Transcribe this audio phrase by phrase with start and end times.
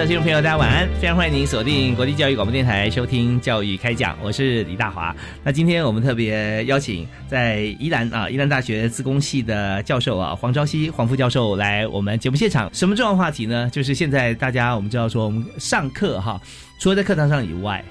[0.00, 0.88] 的听众朋友，大家晚安！
[0.98, 5.14] 非常欢迎您锁定国际教育广播电台收听《教育开讲》，我是李大华。
[5.44, 12.70] 那今天我们特别邀请在宜兰啊，宜兰大学自工系的教授啊，黄朝熙黄副教授来我们节目现场。
[12.72, 13.68] 什么重要话题呢？
[13.70, 16.40] 就是现在大家我们知道说，我们上课哈，
[16.78, 17.84] 除了在课堂上以外。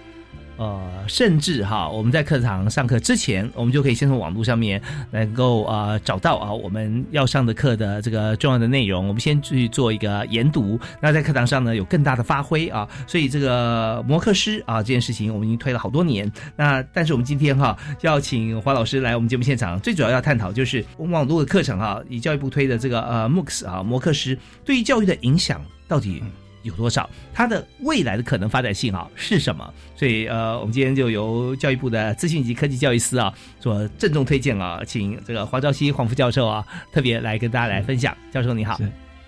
[0.59, 10.77] 呃，甚至哈，我们在课堂上课之前，我们就可以先从网络上面能够呃找到啊我们要上的课的这个重要的内容，我们先去做一个研读。
[11.01, 12.85] 那在课堂上呢，有更大的发挥啊。
[13.07, 16.29] 所以这个摩课师啊这件事情，我们已经推了好多年。
[16.57, 26.21] 那但是我们今天哈要请黄老师来我们节目现场，最主要要探讨就是网络的课程哈，以教育部推的这个呃 MOOCs 啊摩课师对于教育的影响到底。
[26.63, 27.09] 有多少？
[27.33, 29.73] 它的未来的可能发展性啊是什么？
[29.95, 38.15] 所以呃，我们今天就由教育部的资讯及科技教育司啊，做郑重推荐啊，请这个黄兆熙黄副教授啊，特别来跟大家来分享。
[38.31, 38.79] 教授你好，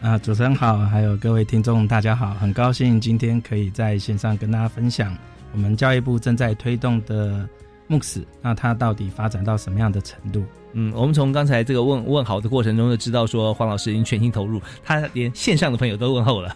[0.01, 5.15] 啊，主持人好，还有各位听众大家好，很高兴今天可以在线上跟大家分享
[5.53, 7.47] 我们教育部正在推动的
[7.89, 10.43] MOOCs，那它到底发展到什么样的程度？
[10.73, 16.55] 嗯，我们从刚才这个问问好的过程中就知道，说黄老师已经全心投入，他连线上的朋友都问候了。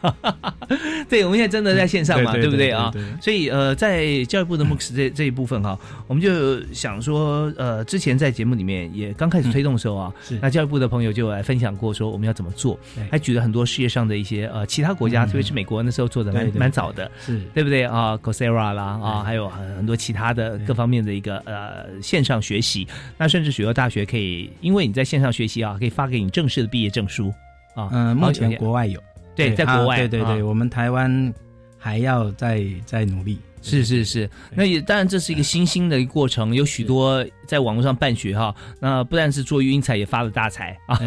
[1.10, 2.92] 对，我们现在真的在线上嘛，对不对啊？
[3.22, 5.78] 所以呃，在教育部的 MOOCs 这这一部分哈，
[6.08, 12.80] 我们就想说，呃，之前在节目里面也刚开始推动的时候啊，那教育部的朋友就来分享过说我们要怎么做，
[13.12, 22.88] 还举了很多世界上的一些呃其他国家，特别是美国那时候做的蛮蛮早的，是对不对啊？Coursera 啦啊，还有很很多其他的各方面的一个呃线上学习，
[23.18, 24.05] 那甚至许多大学。
[24.06, 27.34] 可以，因为你在线上学习啊，可以发给你正式的毕业证书
[27.76, 27.90] 啊。
[27.92, 29.02] 嗯，目前国外有，
[29.36, 31.34] 对，在国外，对对对，我们台湾
[31.78, 33.40] 还要再再努力。
[33.68, 38.54] 是是是，那也当然这是一个新兴的一个过程， 有许多在网络上办学哈。
[38.80, 41.00] 那不但是做育英才，也发了大财啊。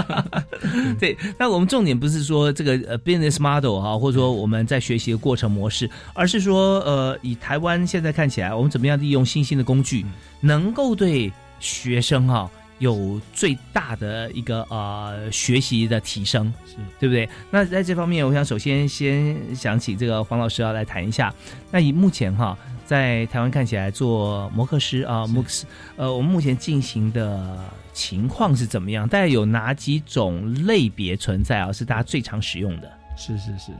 [0.98, 10.06] 对，那我们重点不是说这个呃 business model 哈，或者说我们在学习的过程模式，而是说呃，以台湾现在看起来，我们怎么样利用新兴的工具，
[10.40, 11.30] 能够对。
[11.60, 17.28] 学生哈有最大的一个呃学习的提升，是对不对？
[17.50, 21.32] 那在这方面，我想首先先想起这个黄老师要来谈一下。
[21.70, 25.62] 那以目前哈在台湾看起来做摩克师啊，MOOCs，
[25.96, 27.58] 呃，我们目前进行的
[27.92, 29.08] 情况是怎么样？
[29.08, 31.72] 大概有哪几种类别存在啊？
[31.72, 32.92] 是大家最常使用的？
[33.16, 33.72] 是是是。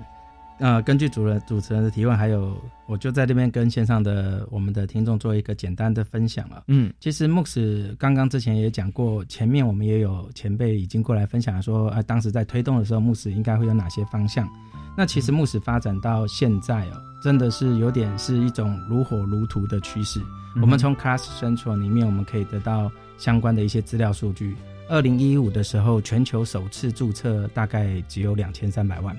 [0.59, 2.57] 呃，根据主人主持人的提问，还有
[2.87, 6.65] 我就在这边跟线上的我们的听众做一个简单的分享了。
[6.69, 14.49] 嗯，其实 MOOCs 刚刚之前也讲过，前面我们也有前辈已经过来分享说，呃，当时在推动的时候，MOOCs 应该会有哪些方向。
[14.97, 20.21] 那其实 MOOCs 发展到现在哦，真的是有点是一种如火如荼的趋势。
[20.63, 24.57] 我们从 Class Central 里面我们可以得到相关的一些资料数据。
[24.89, 29.15] 二零一五的时候，全球首次注册大概只有两千三百万。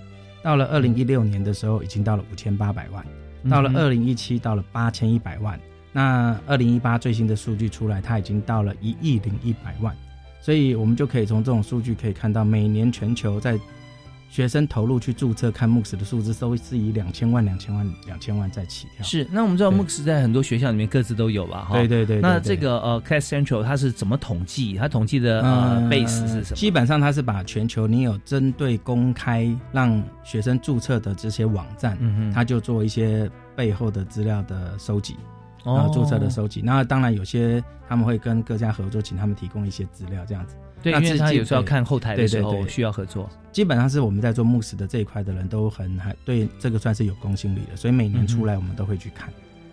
[0.47, 3.03] 到了二零一六年的时候，已经到了五千八百万；
[3.49, 5.59] 到了二零一七，到了八千一百万。
[5.91, 9.93] 那二零一八最新的数据出来，它已经到了一亿零一百万。
[10.39, 13.59] 所以，我们就可以从这种数据可以看到，每年全球在。
[14.29, 19.03] 学生投入去注册看 MOOCs 的数字都是以两千万、两千万、两千万在起跳。
[19.03, 21.75] 是，那我们知道 MOOCs 在很多学校里面各自都有吧哈。
[21.75, 22.19] 对对对。
[22.19, 24.75] 那这个呃，Class Central 它是怎么统计？
[24.75, 26.55] 它统计的呃 base 是什么？
[26.55, 35.15] 基本上它是把全球你有针对公开让学生注册的这些网站，嗯它就做一些背后的资料的收集，
[35.63, 36.61] 然后注册的收集。
[36.61, 40.55] 那当然有些他们会跟各家合作，请他们提供一些资料这样子。
[40.91, 43.29] 对，因为他有时候要看后台的时候需要合作。
[43.51, 49.29] 基本上是我们在做牧师的这一块的人都很还对这个算是有公信力的，所以每年出来我们都会去看。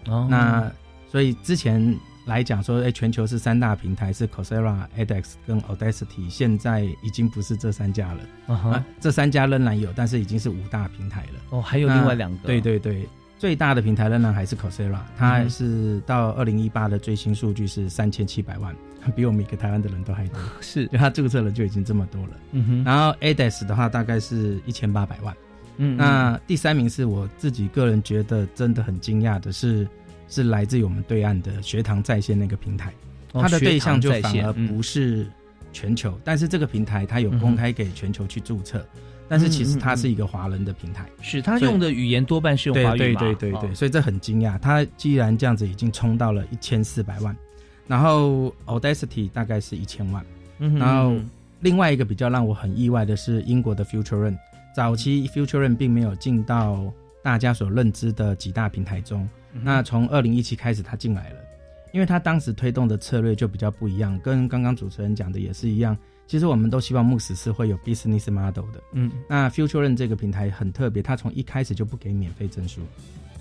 [0.06, 0.70] 哦，那
[1.10, 1.94] 所以之前
[2.26, 8.54] 来讲说，哎，全球是三大平台是 Coursera、edX 跟 Audacity，现在已经不是这三家了。
[8.54, 11.40] 啊，这三家仍然有，但是已经是五大平台了。
[11.50, 12.46] 哦，还有另外两个。
[12.46, 13.06] 对对对，
[13.44, 18.74] 最大的平台仍然还是 Coursera，它是到二零一八的最新数据是三千七百万，
[19.14, 20.40] 比我们一个台湾的人都还多。
[20.62, 22.30] 是，就它注册了就已经这么多了。
[22.52, 22.84] 嗯哼。
[22.84, 25.36] 然后 edX 的话大概是一千八百万。
[25.76, 25.94] 嗯。
[25.94, 29.86] 那第三名是我自己个人觉得真的很惊讶的是。
[30.26, 32.94] 是来自于我们对岸的学堂在线那个平台，
[33.30, 35.26] 它的对象就反而不是
[35.70, 38.84] 全球，但是这个平台它有公开给全球去注册，
[39.28, 47.34] 但是其实它是一个华人的平台，是它用的语言多半是用华语对对对对，所以这很惊讶，它既然这样子已经冲到了一千四百万，
[47.86, 50.24] 然后 Audacity 大概是一千万，
[50.58, 51.16] 然后
[51.60, 54.38] 另外一个比较让我很意外的是英国的 Future Run，
[54.76, 56.92] 早期 Future Run 并没有进到
[57.22, 59.26] 大家所认知的几大平台中。
[59.62, 61.36] 那从二零一七开始，他进来了，
[61.92, 65.96] 因为他当时推动的策略就比较不一样，跟刚刚主持人讲的也是一样。
[66.26, 68.82] 其实我们都希望牧师是会有 business model 的。
[68.92, 72.80] 嗯，那 Future Run 这个平台很特别，它从一开始就不给免费证书。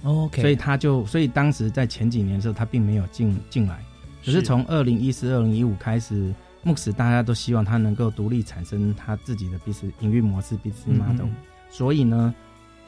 [0.04, 3.82] OK，所以他就，所以当时在前几年的时候，他并没有进进来。
[4.26, 11.28] 可是从二零一四、二零一五开始，牧师大家都希望他能够独立产生他自己的 business 营运模式 business model。
[11.70, 12.36] 所以呢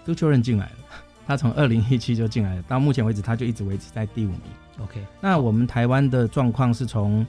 [0.05, 0.75] ，Future Run 进来了。
[1.27, 4.41] 他从二零一七就进来了，到目前为止他就一直维持在第五名。
[4.79, 7.25] OK，那我们台湾的状况是从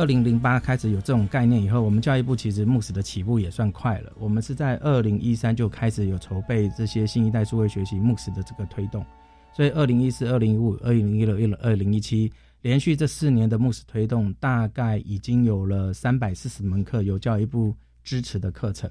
[0.00, 4.10] 二零零八开始有这种概念以后，我们教育部其实牧师的起步也算快了。
[4.18, 9.04] 我们是在二零一三就开始有筹备这些新一代数位学习牧师的这个推动，
[9.52, 12.32] 所以二零一四、二零一五、二零一六、一二零一七
[12.62, 18.90] 连续这四年的牧师推动，大概已经有了三百四十门课有教育部支持的课程。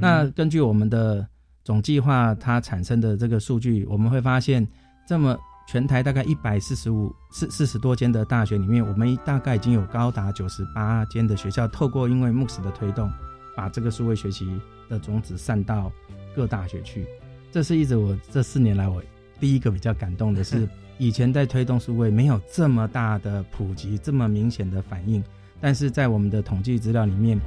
[0.00, 1.26] 那根据我们的。
[1.64, 4.68] 总计划它产生的这个数据，我们会发现，
[5.08, 5.34] 这么
[5.66, 13.10] 全台大概一百四十五四四十多间的大学里面，我们大概已经有高达九十八间的学校，透过因为牧师的推动，
[13.56, 15.90] 把这个数位学习的种子散到
[16.36, 17.06] 各大学去。
[17.50, 19.02] 这是一直我这四年来我
[19.40, 20.68] 第一个比较感动的是，
[20.98, 25.22] 以前在推动数位没有这么大的普及，这么明显的反应，
[25.60, 27.40] 但是在我们的统计资料里面，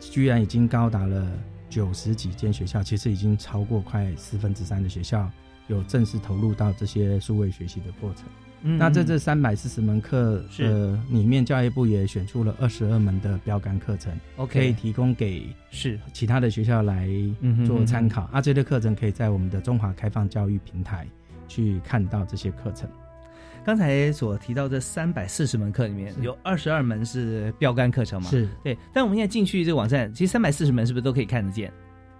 [0.00, 1.26] 居然已经高达了。
[1.70, 5.28] 九十几间学校，其实已经超过快四分之三的学校
[5.68, 8.24] 有正式投入到这些数位学习的过程。
[8.78, 17.06] 那在这三百四十门课的里面，教育部也选出了二十二门的标杆课程，OK，可以提供给是其他的学校来
[17.66, 18.22] 做参考。
[18.32, 21.06] 啊，这类课程可以在我们的中华开放教育平台
[21.46, 22.88] 去看到这些课程。
[23.66, 28.30] 刚才所提到这三百四十门课里面有二十二门是标杆课程嘛？
[28.30, 28.76] 是对。
[28.94, 31.70] 但我们现在进去这个网站，其实三百四十门是不是都可以看得见？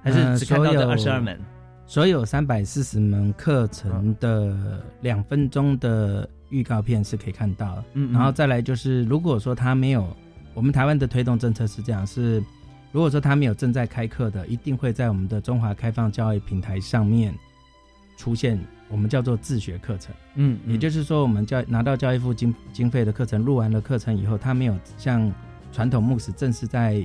[0.03, 1.41] 还是只看到这二十二门？
[1.87, 7.83] 所有三百四十门课程的两分钟的预告片是可以看到。
[7.93, 8.13] 嗯。
[8.13, 10.07] 然后再来就是，如果说他没有，
[10.55, 12.43] 我们台湾的推动政策是这样：是
[12.93, 17.35] 如果说他没有正在开课的，一定会在我们的中华开放教育平台上面
[18.17, 18.59] 出现。
[18.91, 25.33] 我们叫做自学课程，嗯，也就是说，我们教拿到教育部经经费的课程，录完了课程以后，他没有像
[25.73, 27.03] 传统牧师正式在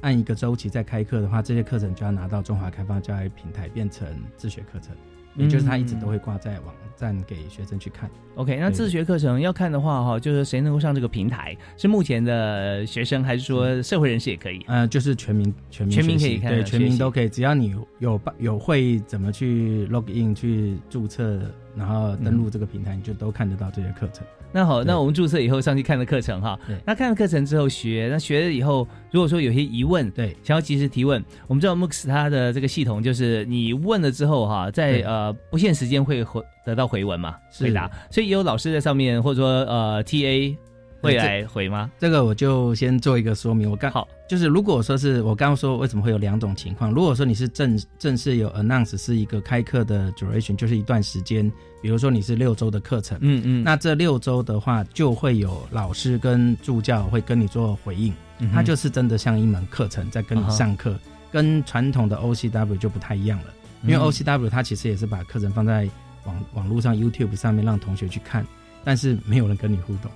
[0.00, 4.06] 按一个周期再开课的话，这些课程就要拿到中华开放教育平台变成
[4.36, 4.94] 自学课程。
[5.36, 8.10] 也就是他一直都会挂在网站给学生去看。
[8.34, 11.56] OK，那自学课程要看的话，哈，就是谁能够上这个平台？
[11.76, 14.60] 是目前的学生，还是说社会人士也可以？
[14.66, 21.40] 呃，就是全民，全民，全民可以看，对，全民都可以，只要你有有会怎么去 log in 去注册，
[21.78, 24.26] 然后登录这个平台，你就都看得到这些课程。
[24.50, 40.56] 那好，那我们注册以后上去看的课程哈，那看了课程之后学，那学了以后，如果说有些疑问，对，想要及时提问，我们知道 MOOCs 它的这个系统就是你问了之后哈，在呃不限时间会回得到回文嘛，回答，所以也有老师在上面或者说呃 TA。
[41.00, 41.90] 会来回吗？
[41.98, 43.70] 这个我就先做一个说明。
[43.70, 51.50] 我刚好就是，如果说是我刚刚说为什么会有两种情况，如果说你是正正式有 announce 是一个开课的 duration，就是一段时间，
[51.80, 58.12] 比如说你是六周的课程，嗯嗯，那这六周的话就会有老师跟助教会跟你做回应，
[58.52, 60.98] 他就是真的像一门课程在跟你上课，
[61.30, 65.88] 跟传统的 OCW 就不太一样了，因为 OCW 它其实也是把课程放在
[66.24, 68.44] 网网络上 YouTube 上面让同学去看，
[68.84, 70.10] 但是没有人跟你互动。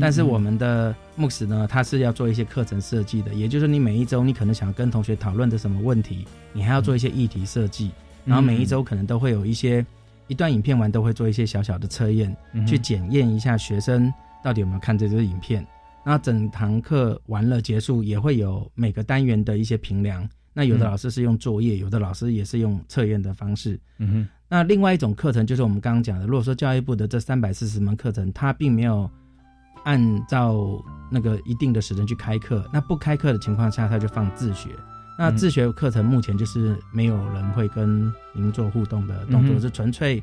[0.00, 7.90] 但是我们的牧师呢，他是要做一些课程设计的，也就是你每一周你可能想跟同学讨论的什么问题，你还要做一些议题设计，
[8.24, 9.84] 然后每一周可能都会有一些
[10.26, 14.12] 一段影片完都会做一些小小的测验，去检验一下学生
[14.42, 15.64] 到底有没有看这支影片。
[16.04, 20.28] 那整堂课完了结束也会有每个单元的一些评量。
[20.52, 23.78] 那有的老师是用作业，有的老师也是用测验的方式。
[23.98, 24.28] 嗯哼。
[24.48, 29.08] 那另外一种课程就是我们刚刚讲的，如果说教育部的这三百四十门课程，它并没有。
[29.86, 30.54] 按照
[31.10, 32.68] 那个一定的时间去开课。
[32.72, 34.70] 那不开课的情况下，他就放自学。
[35.18, 40.22] 那自学课程目前就是没有人会跟您做互动的动作，是纯粹。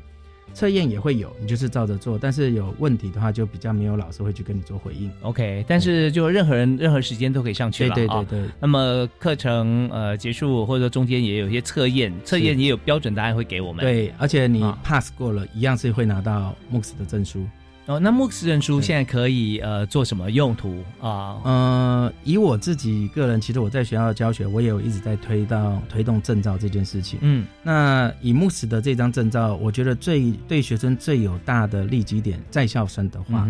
[0.52, 5.10] 测验也会有，你就是照着做，但是有问题的话，就比较没有老师会去跟你做回应。
[5.22, 8.50] OK，但是就任何人任何时间都可以上去了对对对对。
[8.60, 13.82] 那么课程呃结束或者说中间也有一些测验，测验也有标准答案会给我们。
[13.82, 17.44] 对，而且你 pass 过了一样是会拿到 MOOCs 的证书。
[17.86, 21.38] 哦，那 MOOCs 证书现在可以呃做什么用途啊？
[21.44, 27.18] 呃，以我自己个人，其实我在学校教学，我也有一直在推到推动证照这件事情。
[27.20, 33.46] 嗯，那以 MOOCs 的这张证照，我觉得最对学生最有大的利基点，在校生的话，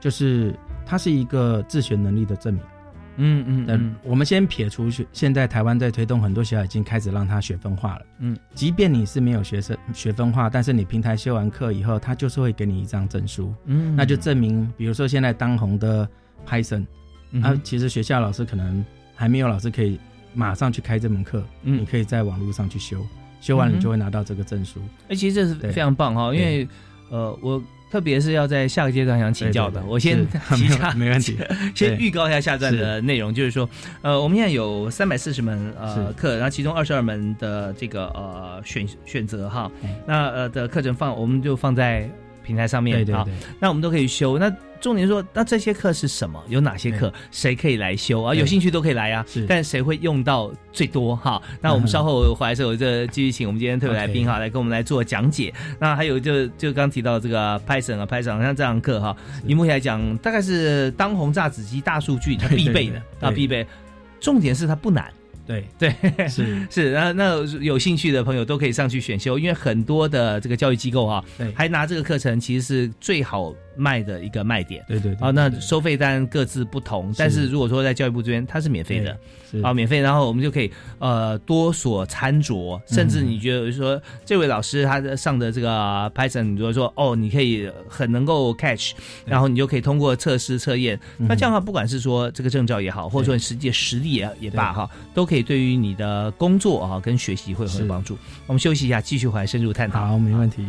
[0.00, 0.54] 就是
[0.86, 2.62] 它是一个自学能力的证明。
[3.16, 8.06] 嗯嗯嗯，我们先撇除去，现在台湾在推动很多学校已经开始让他学分化了。
[8.18, 13.54] 嗯，即便你是没有学生学分化，但是你平台修完课以后，他就是会给你一张证书。
[13.66, 16.08] 嗯，那就证明，比如说现在当红的
[16.46, 16.86] Python，
[17.42, 19.98] 啊，其实学校老师可能还没有老师可以
[20.34, 23.04] 马上去开这门课，你可以在网络上去修，
[23.40, 24.80] 修完你就会拿到这个证书。
[25.08, 26.68] 哎，其实这是非常棒哈，因为
[27.10, 27.62] 呃我。
[27.94, 31.38] 特别是要在下个阶段想请教的，我先 提下，没问题。
[31.76, 33.70] 先 预告一下下段的内容，就是说，
[34.02, 39.70] 呃，我们现在有三百四十门呃课，然后其中二十二门的这个呃选选择哈，
[40.08, 42.10] 那呃的课程放我们就放在
[42.44, 43.24] 平台上面啊，
[43.60, 44.52] 那我们都可以修那。
[44.84, 46.38] 重点说，那这些课是什么？
[46.46, 47.10] 有哪些课？
[47.30, 48.34] 谁可以来修啊？
[48.34, 49.24] 有兴趣都可以来啊。
[49.26, 51.16] 是，但谁会用到最多？
[51.16, 55.50] 哈，那我们稍后回来时候，就继续请我们今天特别来宾哈，来跟我们来做讲解。
[55.78, 63.66] 那还有就就刚提到这个 Python 啊，Python 像这堂课哈，以目前来讲，大概是当红炸子机大数据它必备的啊， 必备。
[64.20, 65.10] 重点是它不难。
[65.46, 65.94] 对对。
[66.28, 66.66] 是。
[66.70, 73.54] 是，那那有兴趣的朋友都可以上去选修，因为很多的这个教育机构啊，对，还拿这个课程其实是最好。
[73.76, 79.18] 卖的一个卖点，对对，啊，那收费单各自不同，但是如果说在教育部这边，它是免费的，
[79.64, 80.70] 啊，免费，然后我们就可以
[81.00, 88.92] 呃多所参酌，甚至你觉得说这位老师他上的这个 Python，如果说哦，你可以很能够 catch，
[89.26, 98.16] 然后你就可以通过测试测验，那这样的话，不管是说这个证照也好，或者说你实际的实力也也罢哈，都可以对于你的工作啊跟学习会很有帮助。
[98.46, 100.06] 我们休息一下，继续回来深入探讨。
[100.06, 100.66] 好，没问题。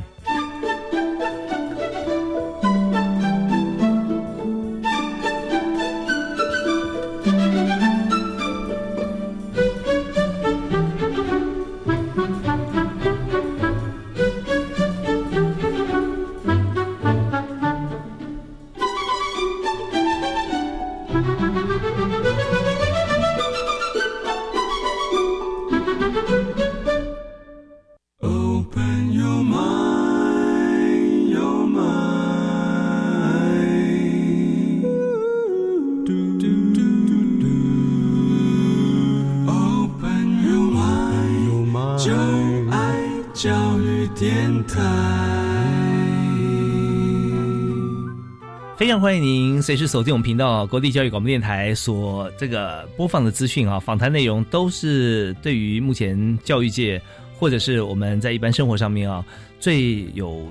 [49.66, 57.02] 随时锁定我们频道，国立教育广播电台所这个播放的资讯啊，访谈内容都是对于目前教育界
[57.34, 59.26] 或者是我们在一般生活上面啊
[59.60, 60.46] 最有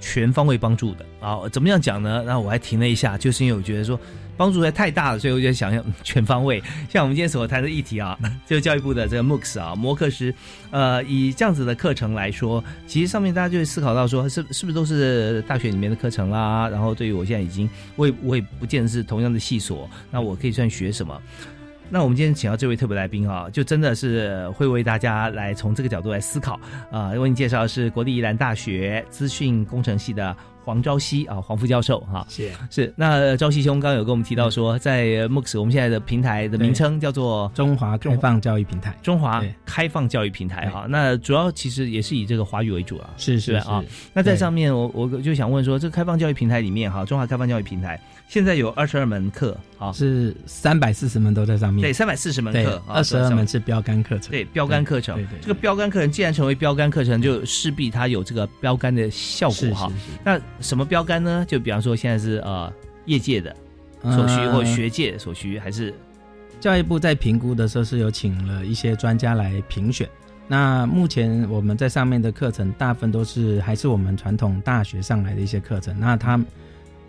[0.00, 1.46] 全方位帮助的啊。
[1.52, 2.24] 怎么样讲呢？
[2.26, 4.00] 然后我还停了一下，就是因为我觉得说。
[4.36, 6.62] 帮助在太大了，所以我就想要 全方位。
[6.88, 10.34] 像我们今天所谈的议题啊， 就是教育部的这个 MOOCs 啊，摩课师，
[10.70, 16.68] 呃，以这样子的课程来说，其实上面大家就会思考到说，是是不是都是大学里面的课程啦？
[16.68, 21.20] 然后对于我现在已经，我也我也不见得是同样的系所，那我可以算学什么？
[21.88, 26.58] 那我们今天请到这位特别来宾啊，就真的是会为大家来从这个角度来思考
[26.90, 27.10] 啊。
[27.10, 30.36] 为你介绍的是国立宜兰大学资讯工程系的。
[30.66, 32.92] 黄朝熙啊，黄副教授哈，是是。
[32.96, 40.84] 那朝熙兄刚刚有跟我们提到说，在 MOOCs 我们现在的平台的名称叫做中华开放教育平台，中华开放教育平台哈。
[40.88, 43.80] 那主要其实也是以这个华语为主啊，是是啊。
[44.12, 55.24] 那在上面我我就想问说，这个开放教育平台里面哈，中华开放教育平台现在有二十二门课，啊是三百四十门都在上面，对，三百四十门课，二十二门是标杆课程，对，标杆课程。
[55.40, 59.92] 这个标杆课程既然成为标杆课程，就势必它有这个标杆的效果哈。
[60.24, 61.44] 那什么标杆呢？
[61.46, 62.72] 就比方说，现在是呃
[63.04, 63.54] 业界的
[64.02, 65.92] 所需，或学界所需，还是
[66.60, 70.08] 教育部在评估的时候是有请了一些专家来评选。
[70.48, 75.98] 那目前我们在上面的课程，大部分都是还是我们传统大学上来的一些课程。
[75.98, 76.40] 那他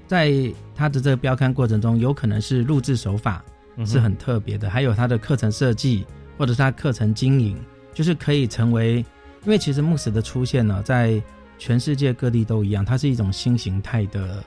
[0.08, 0.34] 在
[0.75, 3.44] 他的这个标刊过程中，有可能是录制手法
[3.86, 6.06] 是很特别的，还有他的课程设计，
[6.38, 7.56] 或者是他课程经营，
[7.94, 8.98] 就是可以成为，
[9.44, 11.22] 因为其实慕斯的出现呢，在
[11.57, 14.43] 全世界各地都一样，它是一种新形态的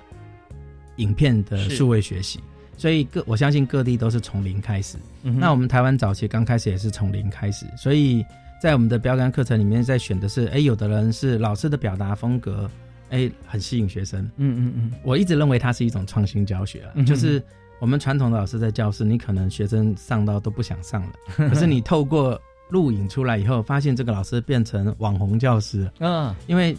[0.96, 2.40] 影片的数位学习，
[2.76, 4.96] 所以各我相信各地都是从零开始。
[5.22, 8.24] 那我们台湾早期刚开始也是从零开始，所以
[8.62, 12.70] 在我们的标杆课程里面，在选的是，哎，有的人是老师的表达风格，
[13.10, 14.22] 哎，很吸引学生。
[14.36, 17.42] 嗯嗯嗯，我一直认为它是一种创新教学啊，就是
[17.80, 21.12] 我们传统的老师在教室，你可能学生上到都不想上了，
[21.48, 25.90] 可是你透过录影出来以后，发现这个老师变成网红教师。
[25.98, 26.76] 嗯， 因为。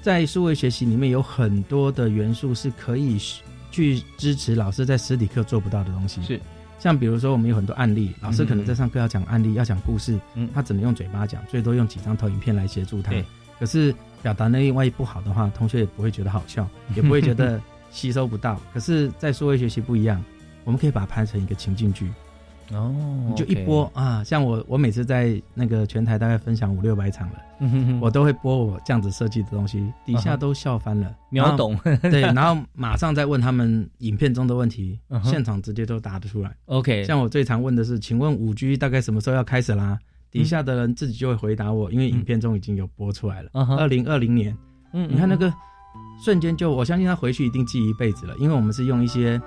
[0.00, 3.18] 在数位学习里面有很多的元素是可以
[3.70, 6.22] 去支持老师在实体课做不到的东西。
[6.22, 6.40] 是，
[6.78, 13.12] 像比如说我们有很多案例，老师可能在上课要讲案例，要讲故事，嗯，他只能用嘴巴讲，最多用几张投影片来协助他。
[13.58, 16.66] 可是表达能力万一不好的话，同学也不会觉得好笑，
[16.96, 18.58] 也不会觉得吸收不到。
[18.72, 20.24] 可是，在数位学习不一样，
[20.64, 22.10] 我们可以把它拍成一个情境剧。
[22.72, 22.94] 哦，
[23.28, 24.22] 你就一播啊！
[24.22, 31.76] 像我，我每次在那个全台大概分享五六百场了，我都会播我这样子设计的东西，底下都笑翻了，秒懂。
[32.02, 36.54] 对，然后马上再问他们影片中的问题，现场直接都答得出来。
[36.66, 39.98] OK，像我最常问的是，请问五 G 大概什么时候要开始啦？
[40.30, 43.50] 底下的人自己就会回答我，因为影片中已经有播出来了。
[43.52, 44.56] 二零二零年，
[44.92, 45.52] 嗯，你看那个
[46.24, 49.40] 瞬间就，我相信他回去一定记一辈子了，因为我们是用一些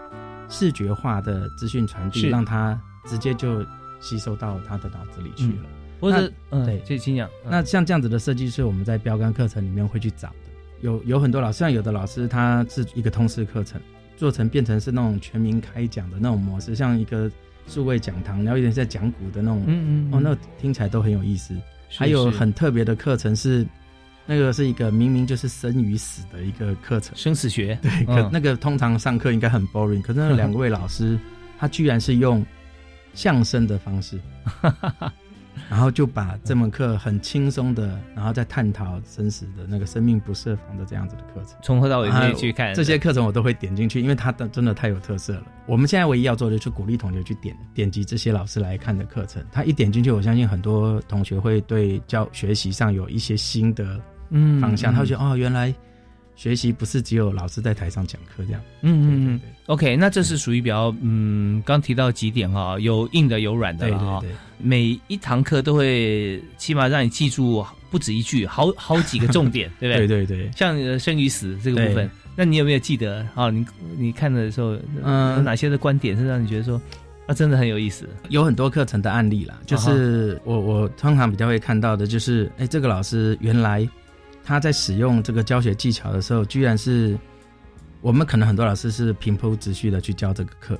[0.49, 2.77] 视觉化的资讯传递，让他。
[3.05, 3.65] 直接就
[4.01, 5.69] 吸收到他的脑子里去了，
[5.99, 6.31] 或者
[6.65, 7.29] 对，这信仰。
[7.49, 10.35] 那像这样子的设计是我们在标杆课程里面会去找的。
[10.81, 13.79] 有有很多老师，像有的老师他是一个通识课程，
[14.17, 17.31] 做成变成是那种全民开讲的那种模式，像一个
[17.67, 21.55] 数位讲堂，然后有点在讲古的那种，嗯嗯，哦，那听起来都很有意思。
[21.89, 23.65] 还有很特别的课程是，
[24.25, 27.79] 那个是一个明明就是生与死的一个课程，生死学。
[27.81, 31.17] 对，可那个通常上课应该很 boring，可是那两位老师
[31.57, 32.45] 他居然是用。
[33.13, 34.19] 相声的方式，
[35.69, 45.43] 然后就把这门课很轻松的，然后再探讨生死的那个生命不设防的这样子的课程，从头到尾可以去看这些课程，我都会点进去，因为它的真的太有特色了。
[45.67, 53.99] 我们现在唯一要做的就是鼓励同学去点点击这些老师来看的课程，他一点进去，我相信很多同学会对教学习上有一些新的
[54.31, 55.73] 嗯方向，他会觉得哦，原来。
[56.35, 58.61] 学习不是只有老师在台上讲课这样。
[58.81, 59.41] 嗯嗯嗯。
[59.67, 64.21] OK，那这是属于比较嗯，刚提到几点哈，有硬的有软的哈。
[64.57, 70.07] 每一堂课都会起码让你记住不止一句，好好几个重点， 对不对？
[70.07, 70.51] 对对对。
[70.55, 73.49] 像生与死这个部分，那你有没有记得啊？
[73.49, 73.65] 你
[73.97, 76.81] 你看的时候，嗯，有哪些的观点是让你觉得说
[77.27, 78.09] 啊，真的很有意思？
[78.29, 83.87] 有很多课程的案例啦，就是我我通常比较会看到的就是，哎，这个老师原来。
[84.43, 87.17] 他在使用这个教学技巧的时候，居然是
[88.01, 90.77] 我们可能很多老师是平铺直叙的去教这个课，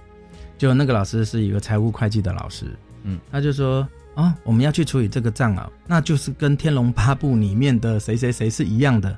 [0.58, 2.66] 就那个老师是一个财务会计的老师，
[3.04, 9.18] 嗯，他就说啊，我们要去处理这个账啊，那就是跟《天龙八部》里面的谁谁谁是一样的。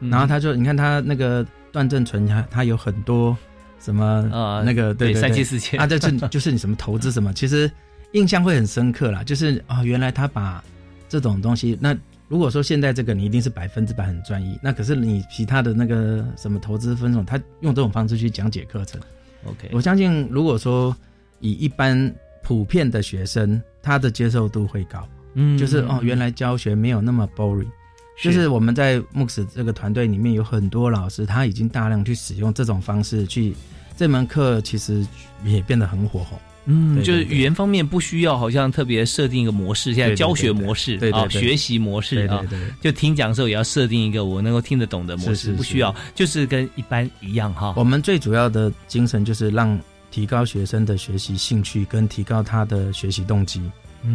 [0.00, 3.34] 然后他就你看他那个段正淳，他他有很多
[3.78, 7.70] 什么呃那个对三七四千啊，就是 就是你什么投资什么，其实
[8.12, 9.22] 印象会很深刻啦。
[9.22, 10.62] 就是啊，原来他把
[11.08, 11.96] 这种东西那。
[12.28, 19.00] 如果说现在这个你一定是百分之百很专一，那可是你其他的那个什么投资分种，他用这种方式去讲解课程
[19.44, 20.96] ，OK，我相信如果说
[21.40, 27.68] 以一般普遍的学生，他的接受度会高，嗯，就是哦，原来教学没有那么 boring，
[28.22, 33.54] 就是我们在 MOOCs 这个团队里面有很多老师，他已经大量去使用这种方式去，
[33.96, 35.06] 这门课其实
[35.44, 36.38] 也变得很火红。
[36.66, 42.42] 嗯，就是语言方面不需要，好像特别设定一个模式，现在教学模式啊，学习模式啊，
[42.80, 47.74] 就听讲的时候也要设定一个我能够听得懂的模式，不需要，就是跟一般一样哈。
[47.76, 49.78] 我们最主要的精神就是让
[50.10, 53.60] 提高学生的学习兴趣，跟提高他的学习动机、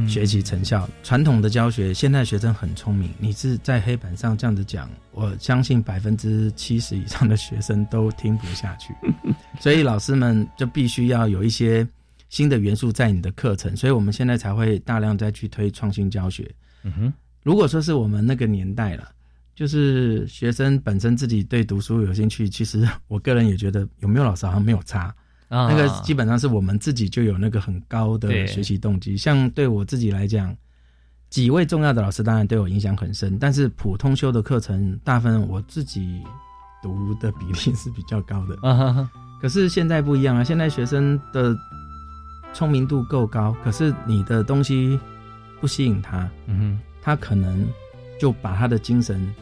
[0.08, 0.90] 学习成效。
[1.04, 8.92] 传统的教学，现在学生很聪明，你是在黑板上这样子讲，我相信百分之七十以上的学生都听不下去，
[9.62, 11.88] 所以老师们就必须要有一些。
[12.30, 16.50] 新的元素在你的课程，所以我们现在才会大量再去推创新教学。
[16.84, 17.14] 嗯哼，
[17.44, 19.10] 如果说是我们那个年代了，
[19.56, 25.14] 就是学生本身自己对读书有兴趣，其实我个人也觉得有没有老师好像没有差。
[25.50, 29.18] 啊，那个基本上是我们自己就有那个很高的学习动机。
[29.18, 30.56] 像对我自己来讲，
[31.32, 36.22] 几位重要的老师当然对我影响很深，但是普通修的课程大部分我自己
[36.84, 38.56] 读的比例是比较高的。
[38.62, 39.10] 啊哈哈，
[39.42, 41.58] 可是现在不一样了，现在学生的。
[42.54, 45.00] 聪明度够高，可是你的东西
[45.62, 47.68] 不吸引他，嗯哼，他可能
[48.20, 49.34] 就把他的精神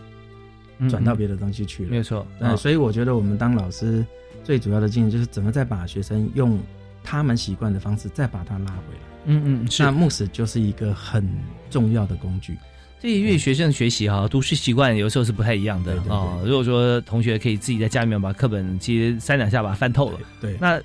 [0.90, 1.90] 转到别的东西去了。
[1.90, 4.06] 没错，对，所以我觉得我们当老师
[4.44, 6.60] 最主要的经验就是怎么再把学生用
[7.04, 9.02] 他们习惯的方式再把他拉回来。
[9.26, 11.28] 嗯嗯，那慕斯就是一个很
[11.70, 12.56] 重要的工具。
[13.00, 16.40] 这因为学生学习哈，读书习惯有时候是不太一样的啊。
[16.44, 20.82] 如果说同学可以自己在家里面把课本其实三两下把它翻透了，对，那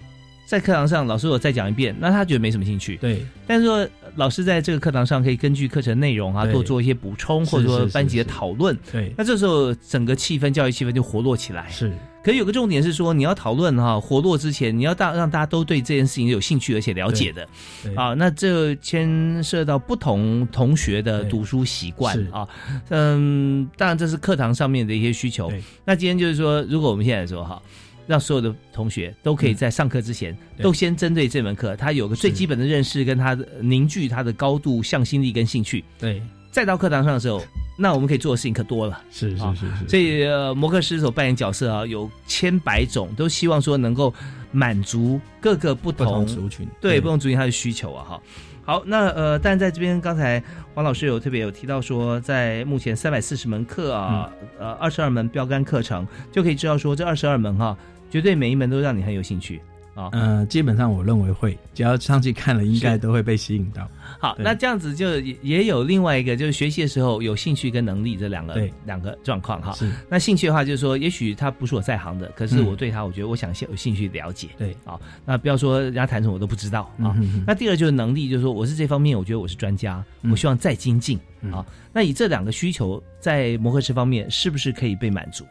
[0.53, 3.25] 在课堂上老师我再讲一遍，那他觉得没什么兴趣，对。
[3.47, 9.15] 但是说老师在这个课堂上可以根据课程内容啊，多做一些补充，或者说班级的讨论，对。
[9.17, 11.91] 那这时候整个气氛，教育气氛就活络起来，是。
[12.23, 17.49] 可是有个重点是说，你要讨论哈活络之前，你要大让大家都对这件事情有兴趣而且了解的，
[17.97, 22.47] 啊，那这牵涉到不同同学的读书习惯啊，
[22.91, 25.51] 嗯，当然这是课堂上面的一些需求。
[25.87, 27.61] 那今天就是说，如果我们现在说哈，
[28.07, 36.23] 让所有的同学都可以在上课之前，都先针对这门课，他有个最基本的认识，跟他的凝聚他的高度向心力跟兴趣，对。
[36.53, 37.43] 再到课堂上的时候，
[37.77, 39.03] 那我们可以做的事情可多了。
[39.11, 39.89] 是是是是。
[39.89, 44.13] 所以呃，摩克师所扮演角色啊，有千百种，都希望说能够
[44.53, 48.05] 满足各个不同族群，对不同族群他的需求啊。
[48.05, 48.23] 哈，
[48.67, 50.43] 好，那呃，但在这边刚才
[50.75, 57.75] 黄老师有特别有提到说，在目前三百四十门课啊，呃，二十二门标杆课程，就可以知道说这二十二门哈，
[58.11, 59.63] 绝对每一门都让你很有兴趣。
[59.95, 63.87] 啊，嗯，基本上我认为会，只要上去看了，应该都会被吸引到。
[64.19, 69.73] 好，那这样子就也也有另外一个，就是学习的时候有兴趣跟能力这两个两个状况哈。
[69.73, 74.49] 是，那兴趣的话，就是说，也许他不是我在行的，可是我对他，我觉得我想有兴趣了解。
[74.57, 77.15] 对，啊，那不要说人家谈什么我都不知道啊。
[77.47, 81.19] 那第二就是能力，就是说我是这方面，我觉得我是专家，我希望再精进
[81.53, 81.65] 啊。
[81.93, 85.45] 那以这两个需求在磨合师方面，是不是可以被满足？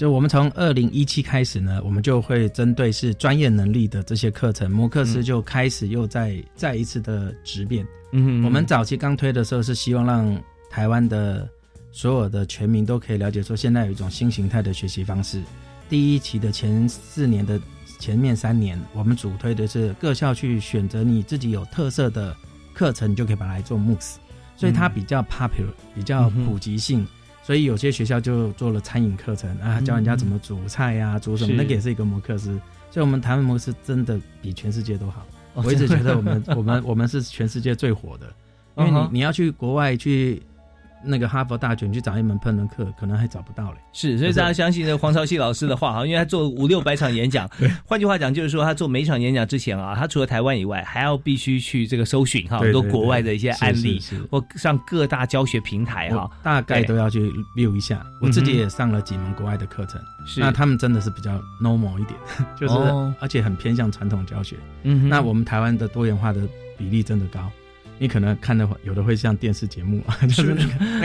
[0.00, 7.86] 就我们从二零一七开始呢，我们就会针对是专业能力的这些课程，摩克斯就开始又再再一次的质变。
[8.12, 11.46] 嗯，我们早期刚推的时候是希望让台湾的
[11.92, 15.42] 所有的全民都可以了解，说现在有一种新形态的学习方式。
[15.90, 17.60] 第一期的前四年的
[17.98, 22.34] 前面三年，我们主推的是各校去选择你自己有特色的
[22.72, 24.14] 课程，就可以把它来做 MOOC，
[24.56, 27.06] 所以它比较 popular，比较普及性。
[27.42, 32.60] 所以有些学校就做了餐饮课程啊，教人家怎么煮菜呀，煮什么，那个也是一个模克斯。
[32.90, 35.26] 所以，我们台湾模克斯真的比全世界都好。
[35.54, 38.32] 我一直觉得我们我们我们是全世界最火的，
[38.78, 40.42] 因为你你要去国外去。
[41.02, 43.78] 那个哈佛大学去找一门烹饪课，可能还找不到嘞。
[43.92, 47.48] 是，所以大家相信这黄朝熙老师的话 哈，因为他做五六百场演讲。
[47.84, 58.04] 换句话讲，就是说他做每一场演讲之前啊，他除了台湾以外，还要必须去这个搜寻哈很多国外的一些案例，或上各大教学平台哈，大概都要去 view 一下。
[58.20, 60.00] 我自己也上了几门国外的课程，
[60.36, 62.18] 那他们真的是比较 normal 一点，
[62.58, 62.74] 就是
[63.20, 64.56] 而且很偏向传统教学。
[64.82, 66.40] 嗯，那我们台湾的多元化的
[66.76, 67.50] 比例真的高。
[68.00, 70.56] 你可能看的有的会像电视节目啊， 就是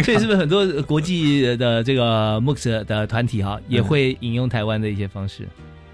[0.02, 5.46] 所以是不是很多国际的这个 MOOC 的团体哈，也会引用台湾的一些方式？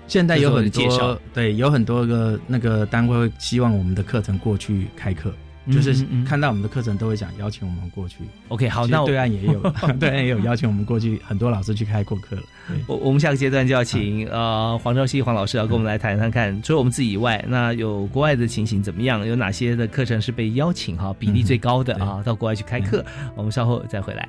[0.07, 5.33] 现在有很多对，有很多个那个单位会希望我们的课程过去开课。
[5.69, 8.17] 就是看到我们的课程都会想邀请我们过去。
[8.47, 9.62] OK，好，那对岸也有，
[10.00, 12.41] 对岸也有邀请我们过去，很多老师去开过课了。
[12.88, 19.26] 我我们下个阶段就要请呃黄兆熙黄老师要跟我们来谈谈看，除了我们自己以外，那有国外的情形怎么样？
[19.28, 22.24] 有哪些的课程是被邀请哈比例最高的啊？
[22.26, 24.28] 到国外去开课，我们稍后再回来。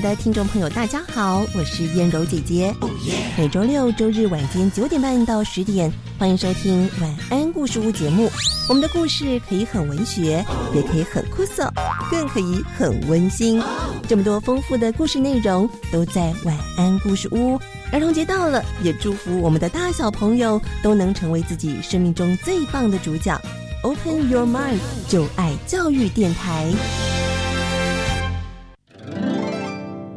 [0.00, 2.74] 的听众朋友，大家好，我是燕柔姐姐。
[3.36, 8.30] 每周六、周日晚间九点半到十点，欢迎收听《晚安故事屋》节目。
[8.68, 11.70] 我们的故事可以很文学，也可以很酷涩，
[12.10, 13.62] 更可以很温馨。
[14.08, 17.58] 这么多丰富的故事内容都在《晚安故事屋》。
[17.92, 23.38] 儿童节到了，也祝福我们的大小朋友都能成为自己生命中最棒的主角。
[23.82, 26.70] Open your mind，就爱教育电台。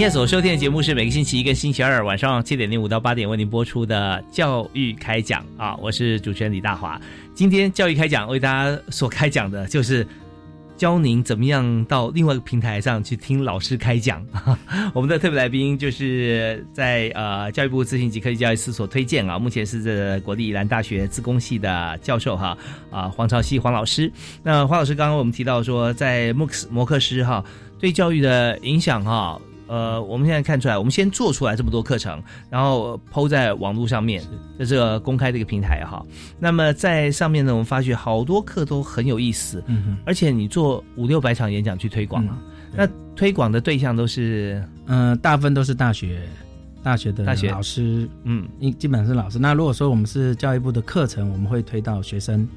[0.00, 6.98] 今天所收听的节目是每个星期一跟星期二晚上七点零五到八点为您播出的教育开讲啊，我是主持人李大华。
[7.34, 10.06] 今天教育开讲为大家所开讲的就是
[10.74, 14.26] 教您怎么样到另外一个平台上去听老师开讲。
[14.94, 22.56] 我们的特别来宾就是在呃教育部资讯及科技教育司所推荐啊，目前是这国立宜兰大学自工系的教授哈
[22.90, 24.10] 啊黄朝熙黄老师。
[24.42, 27.44] 那黄老师刚刚我们提到说，在莫克斯摩克斯哈
[27.78, 29.38] 对教育的影响哈。
[29.70, 34.20] 呃，我们现在看出来，我们先做出来这么多课程，然后抛在网络上面，
[34.58, 36.04] 在这个公开的一个平台哈。
[36.40, 42.36] 那么在上面呢，我们发觉好多课都很有意思，嗯而且你做五六百场演讲去推广啊，
[42.74, 46.20] 那推广的对象都是，嗯，大部分都是大学，
[46.82, 49.38] 大学的老师，嗯，基本上是老师。
[49.38, 52.48] 那如果说我们是教育部的课程，我们会推到学生，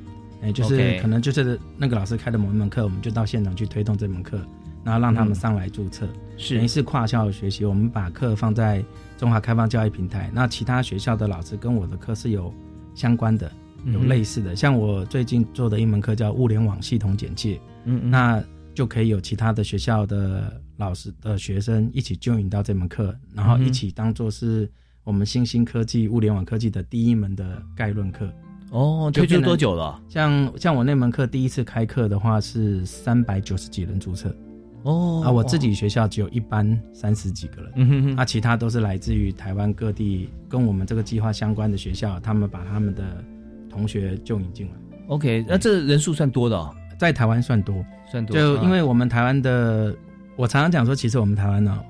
[0.41, 4.39] 哎，就是可能就是那个老师开的某一门课，我们就到现场去推动这门课。
[4.85, 6.05] 然后让他们上来注册，
[6.37, 7.65] 是等于是跨校学习。
[7.65, 8.83] 我们把课放在
[9.17, 12.53] 中华开放教育平台，那其他学校的老师跟我的课是有
[12.95, 13.51] 相关的、
[13.85, 14.55] 有类似的。
[14.55, 18.43] 像我最近做的一门课叫物联网系统简介，嗯，那
[18.73, 24.69] 就可以有其他的学校的老师的学生一起 join 到这门课，然后一起当做是
[25.03, 28.27] 我们新兴科技、物联网科技的第一门的概论课。
[28.71, 30.01] 哦，推出多久了？
[30.09, 34.35] 像像我那门课第一次开课的话是三百九十几人注册。
[34.83, 43.23] 哦啊，我自己学校只有一班三十几个人，嗯哼哼，啊，其他都是来自于台湾各地跟我们这个计划相关的学校，他们把他们的
[43.69, 44.73] 同学就引进来。
[45.07, 48.35] OK，那这人数算多的，哦，在台湾算多，算多。
[48.35, 49.95] 就因为我们台湾的，
[50.35, 51.83] 我常常讲说，其实我们台湾呢，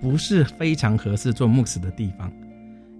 [0.00, 2.32] 不是非常合适做牧师的地方，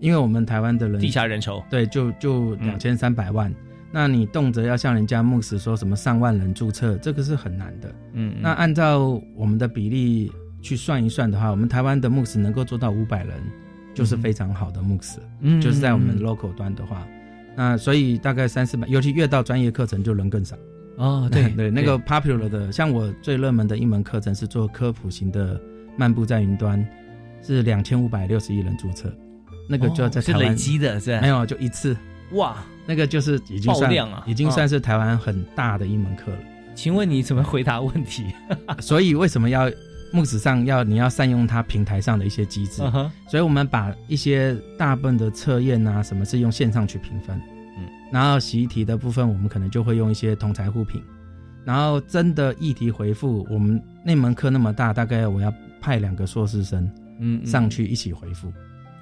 [0.01, 3.53] 因为我们台湾的人地下人稠，对，就就两千三百万。
[3.95, 7.95] 那你动辄要向人家牧师说什么上万人注册，这个是很难的。
[8.15, 13.39] 嗯，那按照我们的比例去算一算的话，我们台湾的牧师能够做到五百人，
[13.93, 15.19] 就是非常好的牧师。
[15.41, 17.07] 嗯，就是在我们 local 端的话，
[17.55, 20.57] 那所以大概三四百，尤其越到专业课程就人更少。
[20.97, 25.61] 哦，对 对，那个 popular 的，像我最热门的一门课程是做科普型的
[25.99, 26.83] 漫步在云端，
[27.43, 29.15] 是两千五百六十一人注册，
[29.69, 31.95] 那个就要在台湾累积的是没有就一次。
[32.33, 33.93] 哇，那个就是已经算
[34.27, 36.39] 已经算是台湾很大的一门课了。
[36.75, 38.27] 请问你怎么回答问题？
[38.81, 39.71] 所以为什么要
[40.13, 42.83] 木子上要你要善用它平台上的一些机制？
[43.29, 47.37] 所以我们把一些大部分的测验啊，什么是用线上去评分？
[47.79, 51.03] 嗯，然后习题的部分，我们可能就会用一些同材互评。
[51.65, 56.91] 然后真的议题回复，我们那门课那么大，大概我要派两个硕士生，
[57.21, 58.53] 嗯，上去一起回复。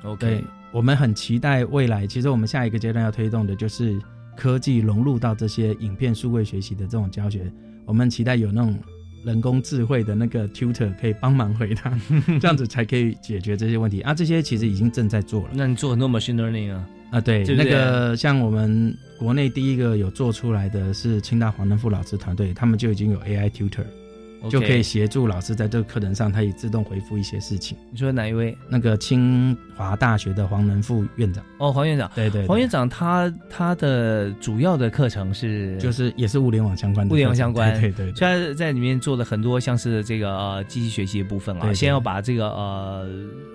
[0.02, 2.06] OK，我们很期待未来。
[2.06, 3.98] 其实我们下一个阶段要推动的就是
[4.36, 7.50] 科技融入到这些影片数位学习的这种教学。
[7.86, 8.78] 我们期待有那种
[9.24, 11.92] 人工智慧的那个 tutor 可以帮忙回答，
[12.40, 14.14] 这样子才可以解决这些问题啊。
[14.14, 15.50] 这些其实已经正在做了。
[15.52, 16.88] 那你做很多 machine learning 啊？
[17.10, 23.84] 啊，对，那个像我们国内第一个有做出来的是清大黄仁富老师团队，他们就已经有 AI tutor。
[24.48, 27.76] 就可以协助老师在这个课程上，他也自动回复一些事情。
[27.90, 28.56] 你说哪一位？
[28.68, 31.44] 那个清华大学的黄仁副院长。
[31.58, 32.10] 哦，黄院长。
[32.14, 32.46] 对对。
[32.46, 37.12] 黄院长他他的主要的课程是，就是也是物联网相关的。
[37.12, 37.78] 物联网相关。
[37.80, 38.10] 对对。
[38.12, 43.06] 他在里面做了很多像是这个呃机器学习的部分啊，先要把这个呃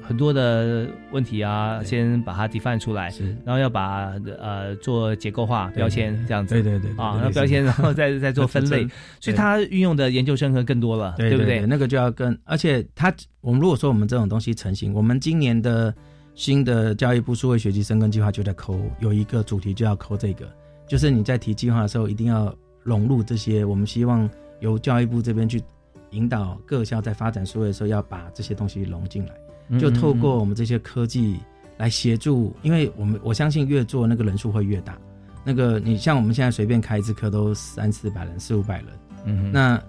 [0.03, 6.53] 很多的问题啊，先把它 define 出来，是然后要把呃做结构化标签这样子。
[6.53, 6.91] 对对对。
[6.91, 8.87] 啊，那标签然后再再做分类，
[9.19, 10.74] 所以他运用的研究生和更。
[10.75, 11.65] 更多了，对不对？
[11.65, 15.93] 那个就要跟，而且他，我们如果说我们这种东西成型，我们今年的
[16.33, 20.45] 新的教育部数位学习生根计划就在抠，有一个主题就要抠这个，
[20.85, 23.63] 就是你在提计划的时候一定要融入这些。
[23.63, 25.61] 我们希望由教育部这边去
[26.09, 31.39] 引导各校在发展数位的时候，要把这些东西融进来，就透过我们这些科技
[31.77, 34.97] 来协助，因为我们我相信越做那个人数会越大。
[35.45, 38.87] 那个你像我们现在随便开一次课都三四百人、四五百人，
[39.25, 39.81] 嗯，那。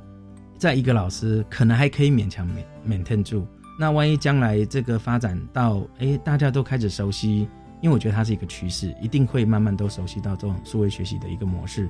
[0.58, 3.46] 在一个老师可能还可以勉强勉 maintain 住，
[3.78, 7.48] 那万一将来这个发展到哎大家都开始熟悉，
[7.80, 11.88] 因为我觉得它是一个趋势，一定会慢慢都熟悉到这种数位学习的一个模式。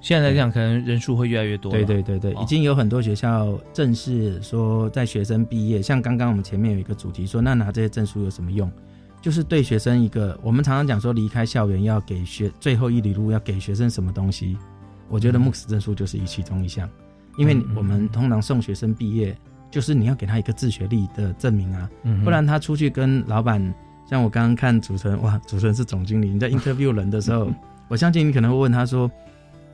[0.00, 1.70] 现在来讲，可能人数会越来越多。
[1.70, 8.72] 对对对对，已经有很多学校正式说，在学生毕业，像刚刚我们前面有一个主题说，那拿这些证书有什么用？
[9.20, 14.56] 就是对学生一个，我们常常讲说，离开校园要给学最后一里路要给学生什么东西？
[15.10, 16.88] 我觉得 MOOC 证书就是一其中一项。
[17.36, 19.36] 因为我们通常送学生毕业，
[19.70, 21.88] 就是你要给他一个自学历的证明啊，
[22.24, 23.62] 不然他出去跟老板，
[24.08, 27.50] 像我刚刚看主持人，哇，主持人是总经理，你在 interview 人的时候，
[27.88, 29.10] 我相信你可能会问他说，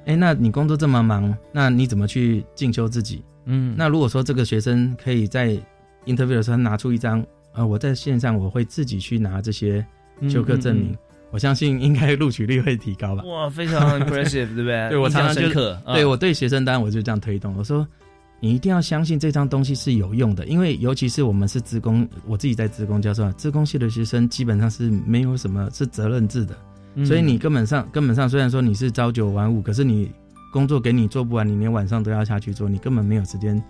[0.05, 3.25] 哎，那你工作这么忙，那你怎么去进修自己？
[3.47, 5.57] 嗯，那如果说这个学生可以在
[6.05, 9.85] interview 的时候拿出一张，呃，我在线上我会自己去拿这些
[10.29, 10.97] 修课证明。
[11.37, 13.22] 我相信应该录取率会提高吧？
[13.25, 14.88] 哇，非常 impressive，对不对？
[14.88, 15.53] 对我常常就
[15.92, 17.55] 对我对学生单我就这样推动。
[17.59, 17.87] 我说，
[18.40, 26.57] 你一定要相信这张东西是有用的，因为尤其是我们是职工，我自己在职工教授，职工系的学生基本上是没有什么是责任制的，
[27.05, 30.11] 所以你根本上根本上虽然说你是朝九晚五，可是你
[30.51, 33.62] 工作给你做不完，你连晚上都要下去做，你根本没有时间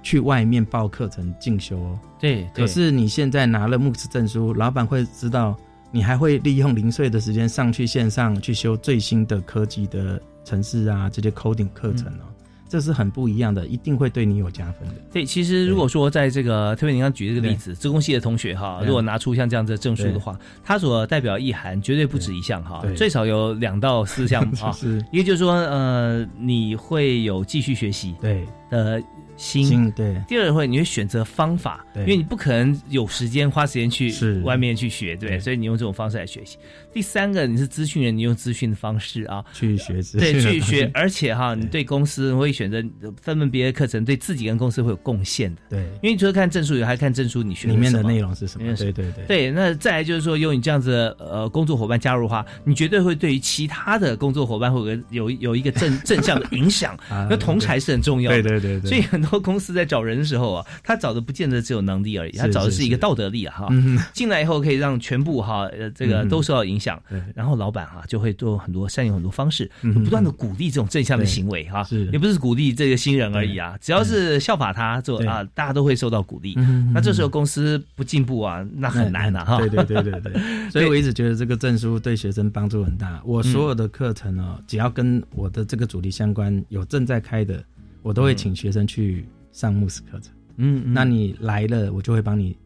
[0.00, 1.98] 去外面报课程进修哦。
[2.20, 5.56] 对，可是你现在拿了牧师证书，老板会知道。
[5.90, 12.30] 你还会利用零碎的时间上去线上去修最新的科技的城市啊，这些 coding 课程哦，
[12.68, 14.94] 这是很不一样的，一定会对你有加分的。
[15.12, 24.70] 对，其实如果说在这个特别你刚举这个例子，自工系的同学哈，如果拿出像这样子的证书的话，他所代表意涵绝对不止一项哈，最少有两到四项啊。
[24.78, 29.02] 是，一个就是说，呃，你会有继续学习对的。
[29.40, 29.90] 心。
[29.92, 36.58] 对，第二会你会选择方法，因为你不可能有时间花时间去外面去学，对，所以你用这种方式来学习。
[36.92, 39.44] 第三个，你是资讯人，你用资讯的方式啊。
[39.52, 42.82] 去学，对，去学， 而且哈，你对公司会选择
[43.20, 60.20] 分门别的课程，对自己跟公司会有贡献的，对，因为除了看证书，以外，还看证书你学里面的内容是什么，对对对，对，那再来就是说，有你这样子呃工作伙伴加入的话，你绝对会对于其他的工作伙伴会有有有一个正 正向的影响，那同才是很重要的，对对对，所以很多公司在找人。
[60.20, 63.68] 的时候啊，他找的不见得只有能力而已，他找的是一个道德力啊哈。
[64.12, 67.00] 进来以后可以让全部哈呃这个都受到影响，
[67.34, 76.54] 然后老板哈就会做很多善用很多方式，不断的鼓励这种正向的行为哈，也不是鼓励这个新人而已啊，只要是效法他做啊，大家都会受到鼓励。
[76.94, 79.58] 那这时候公司不进步啊，那很难的哈。
[79.58, 80.32] 对对对对对，
[80.70, 83.20] 所以我一直觉得这个证书对学生帮助很大。
[83.24, 87.62] 我所有的课程哦，只要跟我的这个主题相关，有正在开的，
[88.02, 89.26] 我都会请学生去。
[89.52, 92.56] 上慕斯课程，嗯，那你来了，我就会帮你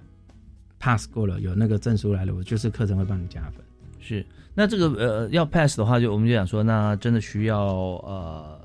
[0.78, 3.63] pass 过了，有那个证书来了，我就是课程会帮你加分。
[4.05, 4.24] 是，
[4.55, 8.61] 那这个呃要 pass 的话，就我们就想说，那真的需要呃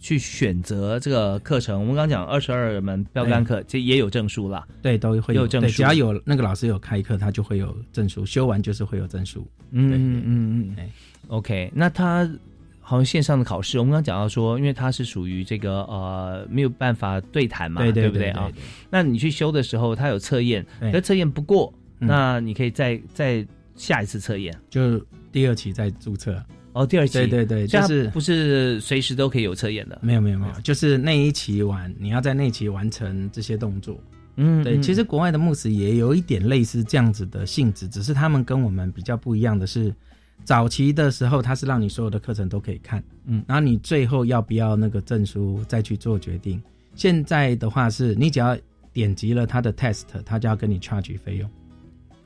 [0.00, 1.80] 去选择这个课程。
[1.80, 5.68] 我们刚讲二十二门标杆课，这也有证书啦，对，都会有证书。
[5.68, 9.46] 只要有那个老师有开课，他就会有证书，修完就是会有证书。
[9.70, 10.90] 嗯嗯嗯嗯
[11.28, 12.28] ，OK，那他。
[12.84, 18.50] 好像线上的考试，我们刚刚讲到说，因为它是属于这个呃没有办法对谈嘛，对不对啊？
[18.90, 24.98] 那你去修的时候，它有测验，那测验不过，那你可以再再下一次测验，就
[25.30, 26.42] 第二期再注册。
[26.72, 29.98] 哦，第二期，对对对，就是不是随时都可以有测验的。
[30.00, 34.00] 没有没有没有，就是那一期完，你要在那期完成这些动作。
[34.36, 39.94] 嗯，对，其实国外的牧师也有一点类似这样子的性质，只是他们跟我们比较不一样的是，
[40.44, 46.62] 早期的时候他是让你所有的课程都可以看，嗯，然后你最后要不要那个证书再去做决定。
[46.94, 48.56] 现在的话是你只要
[48.94, 51.50] 点击了他的 test，他就要跟你 charge 费用，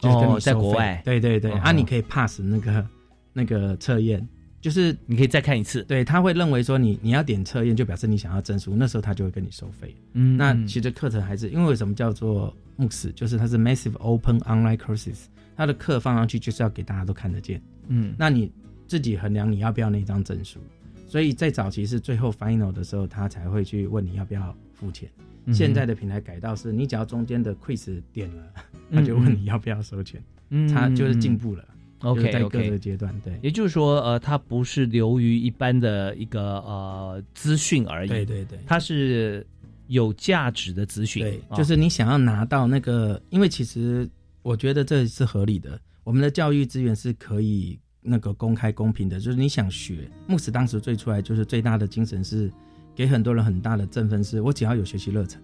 [0.06, 2.86] 就是跟你在国外，对对对，啊，你可以 pass 那个
[3.32, 4.26] 那个测验。
[4.58, 9.94] 就是你可以再看一次，对他会认为说你你要点测验就表示你想要证书，那时候他就会跟你收费。
[10.14, 15.26] 嗯，那其实课程还是因为什么叫做 MOOCs，就是它是 Massive Open Online Courses，
[15.56, 17.62] 它的课放上去就是要给大家都看得见。
[17.86, 18.50] 嗯，那你
[18.88, 20.58] 自己衡量你要不要那张证书，
[21.06, 25.08] 所以在早期是最后 Final 的时候，他才会去问你要不要付钱。
[25.52, 28.42] 现在的平台改到是你只要中间的 Quiz 点了，
[28.90, 30.22] 他就问你要不要收钱。
[30.50, 31.64] 嗯，他就是进步了。
[32.00, 39.44] OK，在各个阶段，对，也就是说，呃，它不是流于一般的一个呃资讯而已，对对对，它是
[39.88, 44.08] 有价值的资讯，对，就是你想要拿到那个，因为其实
[44.42, 52.52] 我觉得这是合理的，我们的教育资源是可以那个公开公平的，就是你想学，牧师当时最出来就是最大的精神是
[52.96, 55.40] 给很多人很大的振奋，是我只要有学习热忱，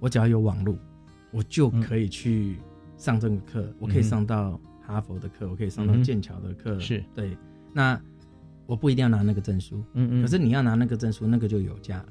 [0.00, 0.76] 我只要有网络，
[1.30, 2.56] 我就可以去
[2.96, 4.60] 上这个课，我可以上到。
[4.88, 7.36] 哈佛的课，我可以上到剑桥的课，是对。
[7.72, 8.00] 那
[8.66, 10.22] 我不一定要拿那个证书，嗯嗯。
[10.22, 12.06] 可是你要拿那个证书，那个就有价，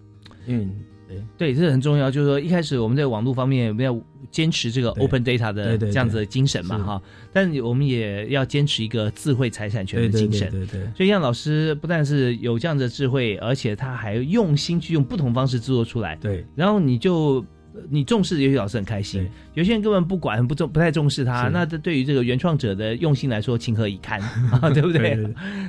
[0.45, 0.67] 因为
[1.07, 2.09] 对对，这很重要。
[2.09, 3.97] 就是说，一开始我们在网络方面我们要
[4.31, 7.01] 坚持这个 open data 的这样子的精神嘛，哈。
[7.31, 10.81] 但我们也要坚持一个智慧财产权的精神，对对。
[10.95, 16.45] 所以让老师不但是有这样的智慧，而且他还用心去用不同方式制作出来，对。
[16.55, 17.45] 然后你就。
[17.89, 24.17] 你重视有些老师很开心，有些人根本不管不重不太重视他，那这对于这个原创者的用心来说，情何以堪
[24.49, 24.69] 啊？
[24.69, 25.19] 对不对？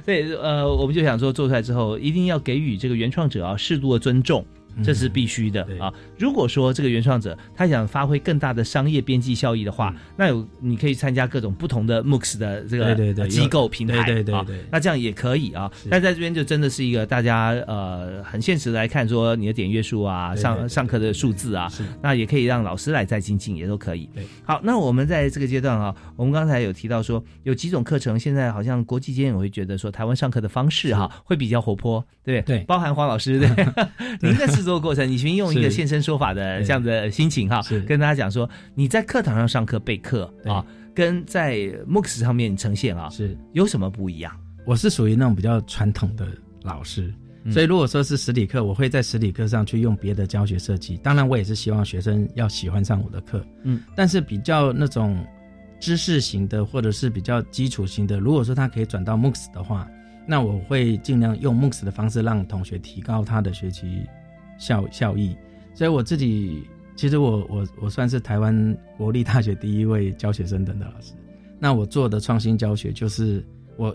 [0.06, 4.46] 对，呃，我们就想说做出来之后，一定要给予这个原创者啊适度的尊重。
[4.84, 5.92] 这是必须的啊！
[6.18, 13.98] 如果说这个原创者他想发挥更大的商业边际效益的话，那有你可以参加各种不同的 MOOCs 的这个机构平台
[14.32, 15.70] 啊，那这样也可以啊。
[15.90, 21.70] 但在这边就真的是一个大家呃很现实来看，说你的点阅数啊，上上课的数字啊，
[22.02, 24.08] 那也可以让老师来再精进，也都可以。
[24.44, 32.58] 好，那我们在这个阶段啊，我们刚才有提到说有几种课程，现在好像国际间我会觉得说台湾上课的方式哈会比较活泼，对对？
[32.64, 33.48] 包含黄老师对，
[34.20, 41.56] 您的制作过程，你先用一个现身说法的这样的心情哈，跟大家讲说，你在课堂上上课备课啊，跟在
[41.88, 43.38] MOOCs 上面呈现啊，是。
[43.52, 44.36] 有什么不一样？
[44.66, 46.26] 我是属于那种比较传统的
[46.62, 47.14] 老师，
[47.52, 50.96] 所以如果说是实体课，我会在实体课上去用别的教学设计。
[50.96, 55.24] 当然，我也是希望学生要喜欢上我的课，嗯，但是比较那种
[55.78, 59.86] 知识型的或者是比较基础型的，如果说他可以转到 MOOCs 的话，
[60.26, 64.04] 那我会尽量用 MOOCs 的方式让同学提高他的学习。
[64.58, 65.36] 效效益，
[65.74, 71.12] 所以我自己其实我我我算是台湾国立大学第一位教学生等的老师。
[71.58, 73.44] 那我做的创新教学就是
[73.76, 73.94] 我，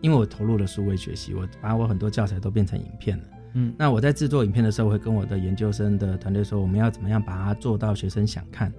[0.00, 3.24] 因为我投入了数位学习，我把我很多教材都变成影片了。
[3.54, 8.72] 嗯，那我在制作影片的时候，会跟我的研究生的团队说，我们要怎么样把它做到学生想看。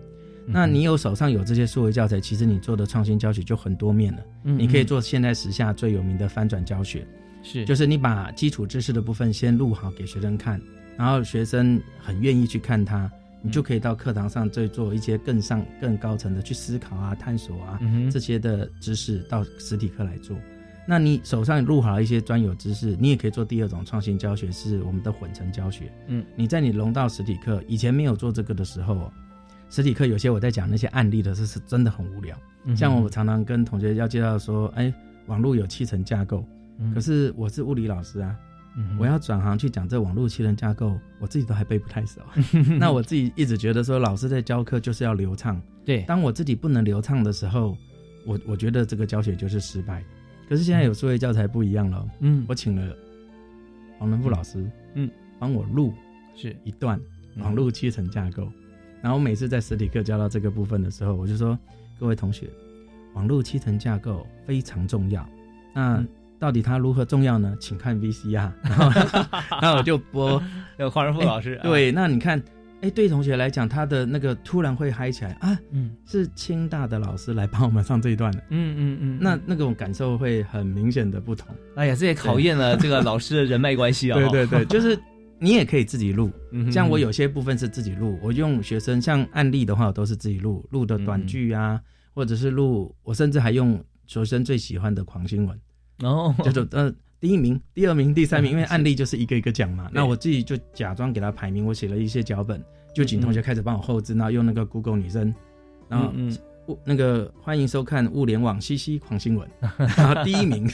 [0.45, 4.23] 那你有手上有这些数位教材，其实你做的创新教学就很多面了。
[4.43, 7.07] 嗯，你可以做现在时下最有名的翻转教学，
[7.41, 10.61] 是就是你把基础知识的部分先录好给学生看。
[10.95, 17.79] 然后学生很愿意去看它，你就可以到课堂上再做一些更上更高层的去思考啊、探索啊
[18.11, 20.37] 这些的知识到实体课来做。
[20.85, 25.91] 那你手上录好一些专有知识，你也可以做第二种创新教学，是我们的混成教学。
[26.07, 29.11] 嗯，你在你融到实体课，以前没有做这个的时候，
[29.73, 32.37] 实体课有些我在讲那些案例的时候是真的很无聊。
[32.75, 34.93] 像我常常跟同学要介绍说，哎，
[35.25, 36.45] 网络有七层架构，
[36.93, 38.37] 可是我是物理老师啊。
[38.99, 42.21] 我要转行去讲这网络七人架构，我自己都还背不太熟。
[42.77, 45.59] 那我自己一直觉得说，老师在教课就是要流畅。
[45.83, 47.75] 对，当我自己不能流畅的时候，
[48.27, 50.03] 我我觉得这个教学就是失败。
[50.47, 52.07] 可是现在有数位教材不一样了。
[52.19, 52.95] 嗯，我请了
[53.97, 54.63] 黄仁富老师，
[54.93, 55.09] 嗯，
[55.39, 55.91] 帮我录
[56.35, 56.99] 是一段
[57.37, 58.47] 网络七层架构。
[59.03, 61.59] 然后每次在实体课教到这个部分的时候，我就说
[61.99, 62.47] 各位同学，
[63.15, 65.27] 网络七层架构非常重要。
[65.73, 66.01] 那
[66.39, 67.53] 到底它如何重要呢？
[67.59, 68.49] 请看 VCR，
[69.61, 70.41] 那我就播
[70.79, 71.59] 有黄仁富老师。
[71.63, 72.41] 对，那你看，
[72.81, 81.53] 哎，对同学来讲，他的那个突然会嗨起来啊，嗯，是清大的老师来帮我们上这一段的，嗯嗯嗯，那那种感受会很明显的不同。
[81.75, 84.17] 哎呀，这也考验了这个老师的人脉关系 啊。
[84.17, 84.97] 对对对，就是
[85.39, 86.31] 你也可以自己录，
[86.71, 91.81] 像我有些部分是自己录，我用学生像案例的话，我都是自己录，录的短剧啊，
[92.13, 95.59] 或者是录，我甚至还用学生最喜欢的狂新闻。
[95.99, 99.89] 哦，就是呃，第一名、第二名、第三名， 因为案例就是一个一个讲嘛。
[99.93, 102.63] 那我自己就假装给他排名，我写了一些脚本，
[102.95, 105.33] 就请同学开始帮我后置，然后用那个 Google 女生，
[105.89, 106.13] 然后
[106.67, 109.47] 物那个欢迎收看物联网西西狂新闻，
[109.97, 110.65] 然后第一名？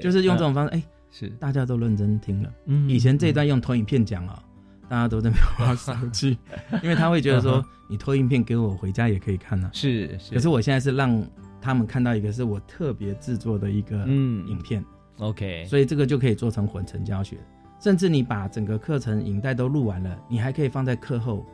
[0.00, 0.82] 就是用这种方式，哎，
[1.18, 1.28] 是。
[1.40, 2.52] 大家都认真听了。
[2.66, 4.42] 嗯，以前这一段用投影片讲啊，
[4.88, 6.36] 大家都在划手机，
[6.82, 9.70] 因为他会觉得说你投影片给我回家也可以看啊。
[9.72, 11.24] 是是，可是我现在是让
[11.60, 14.46] 他们看到一个是我特别制作的一个嗯。
[14.46, 14.84] 影片
[15.18, 17.38] ，OK，所以这个就可以做成混成教学，
[17.80, 21.44] 甚至你把整个课程影带都录完了，你还可以放在课后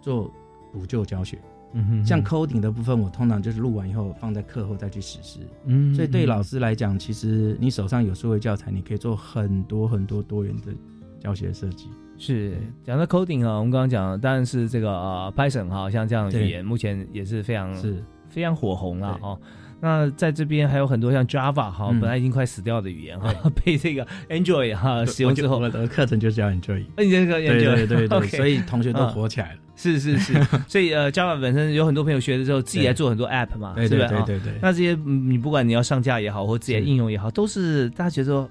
[0.00, 0.30] 做
[0.72, 1.38] 补救教学。
[1.72, 5.40] 嗯哼，像 coding 的部分，我通常就是录完以后放在课后再去实施。
[5.66, 10.72] 嗯，所以对老师来讲，其实你手上有数位教材，你可以做很多很多多元的
[11.20, 11.88] 教学设计。
[12.18, 18.02] 是讲到 coding 啊，我们刚刚讲当然是这个呃 Python 哈，像这样的语言目前也是非常是。
[18.28, 19.38] 非常火红了哦。
[19.78, 23.30] 那在这边还有很多像 Java 哈，本来已经快死掉的语言哈，
[23.62, 26.86] 被这个 Android 哈使用之后，我的课程就是叫 Android。
[26.96, 29.60] 那你这个 Android 对对对， 所以同学都火起来了。
[29.76, 30.34] 是是是，
[30.68, 34.08] 所以呃，Java 本身有很多朋友学的时候，自己来做很多 App 嘛，对不是？
[34.08, 34.54] 对对对。
[34.60, 38.48] 那这些你不管你要上架也好，或自己的应用也好，都是大家觉得说。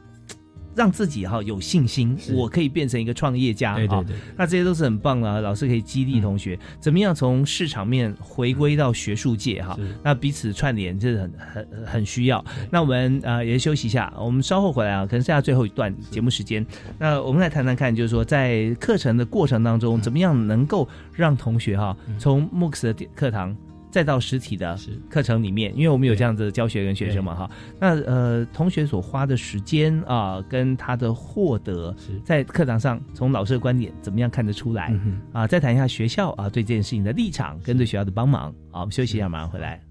[0.75, 4.05] 让自己哈有信心，我可以变成一个创业家啊！
[4.37, 9.77] 那这些都是很棒的，老师可以激励同学，怎么样从市场面回归到学术界哈？
[10.03, 12.43] 那彼此串联这是很很很需要。
[12.69, 16.65] 那我们呃也休息一下，我们稍后回来啊，可能剩下最后一段节目时间。
[16.97, 23.55] 那我们来谈谈看，就是说在课程的过程当中，怎么样能够让同学哈从 MOOCs 的课堂。
[23.91, 24.77] 再到实体的
[25.09, 34.97] 课程里面，因为我们有这样子的教学跟学生嘛，哈，那呃，同学所花的时间啊，跟他的获得，在课堂上从老师的观点怎么样看得出来
[35.33, 35.45] 啊？
[35.45, 38.53] 再谈一下学校啊对这件事情的立场跟对学校的帮忙。
[38.71, 39.90] 好，我们休息一下，马上回来。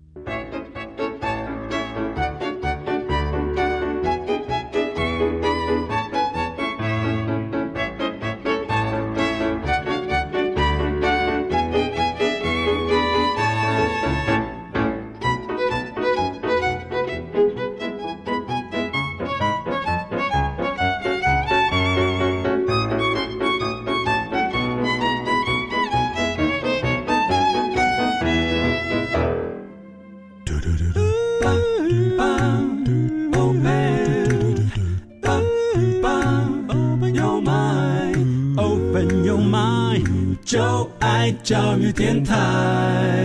[41.93, 43.16] 电台。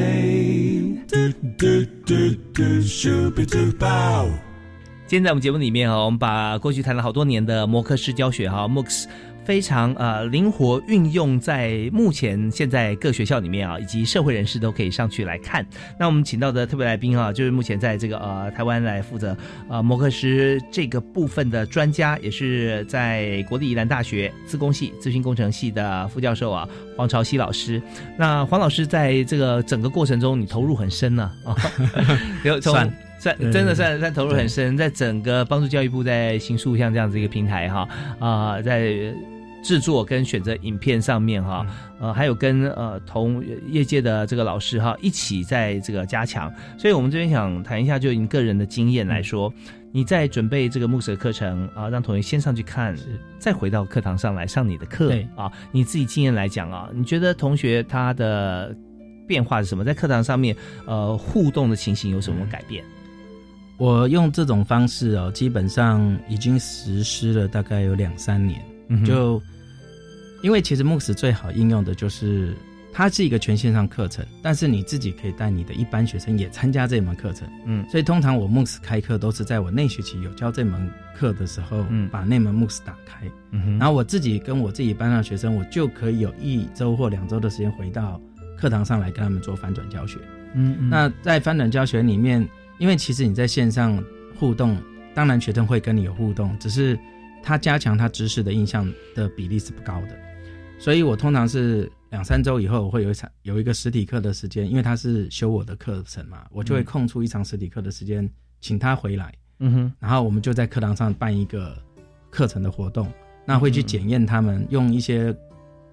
[5.08, 9.06] 今天在我们节目里面啊，我们把过去谈了好多年的摩克式教学哈，MOOCs。
[9.46, 15.64] 非常呃灵活运用在目前现在各学校里面啊，以及社会人士都可以上去来看。
[16.00, 19.38] 那我们请到的特别来宾啊，就是目前在这个呃台湾来负责
[19.70, 26.68] 呃摩克师这个部分的专家，也是在国立宜兰大学自工系资讯工程系的副教授啊
[26.98, 27.80] 黄朝熙老师。
[28.18, 31.56] 那黄老师在这个整个过程中，你投入很深呢啊，
[32.44, 37.88] 有算算真的算算投入很深，在整个帮助教育部在新书像这样子一个平台哈
[38.20, 39.14] 啊在。
[39.66, 41.66] 制作跟选择影片上面哈，
[42.00, 49.52] 呃，还有跟呃同业界的这个老师哈一起在这个加强，所以我们这边想谈一下，就你个人的经验来说，
[49.92, 52.96] 你在准备这个木蛇课程啊，让同学先上去看，
[53.40, 58.72] 再回到课堂上来上你的课啊，你自己经验来讲啊，你觉得同学他的
[59.28, 59.84] 变化是什么？
[59.84, 60.56] 在课堂上面
[60.86, 62.84] 呃互动的情形有什么改变？
[63.78, 68.62] 我用这种方式哦，基本上已经实施了大概有两三年，
[69.04, 69.42] 就。
[70.42, 72.56] 因为其实 MOOCs 最好应用的就是
[72.94, 77.48] 它是一个全线上课程，但是你自己可以带你的一般学生也参加这门课程。
[77.66, 88.22] 嗯，所以通常我 MOOCs 开课都是在我那学期有教这门课的时候，嗯，把那门 MOOCs 打开，嗯然后我自己跟我自己班上学生，我就可以有一周或两周的时间回到
[88.58, 90.18] 课堂上来跟他们做翻转教学。
[90.54, 94.02] 嗯嗯，那在翻转教学里面，因为其实你在线上
[94.40, 94.78] 互动，
[95.14, 96.98] 当然学生会跟你有互动，只是
[97.44, 100.18] 他加强他知识的印象的比例是不高的。
[100.78, 108.30] 所以我通常是两三周以后，我会有一场有一个实体课的时间，因为他是修我的课程嘛，我就会空出一场实体课的时间，
[108.62, 111.76] 请他回来，嗯哼，然后我们就在课堂上办一个
[112.30, 113.12] 课程的活动，
[113.46, 115.36] 那会去检验他们用一些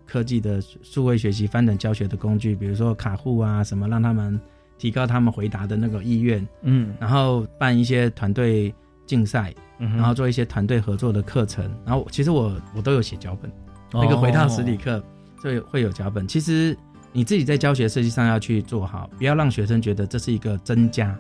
[0.04, 4.38] 科技的数位学习翻转教学的工具，比如说卡户啊什么，让他们
[4.76, 8.74] 提高他们回答的那个意愿，嗯，然后办一些团队
[9.06, 13.50] 竞赛，然后做一些团队合作的课程，然后其实我我都有写脚本。
[13.92, 15.02] 那个回到实体课，
[15.40, 16.26] 所以会有脚本。
[16.26, 16.76] 其实
[17.12, 21.16] 你自己在教学设计上要去做好，不要让学生觉得这是一个增加，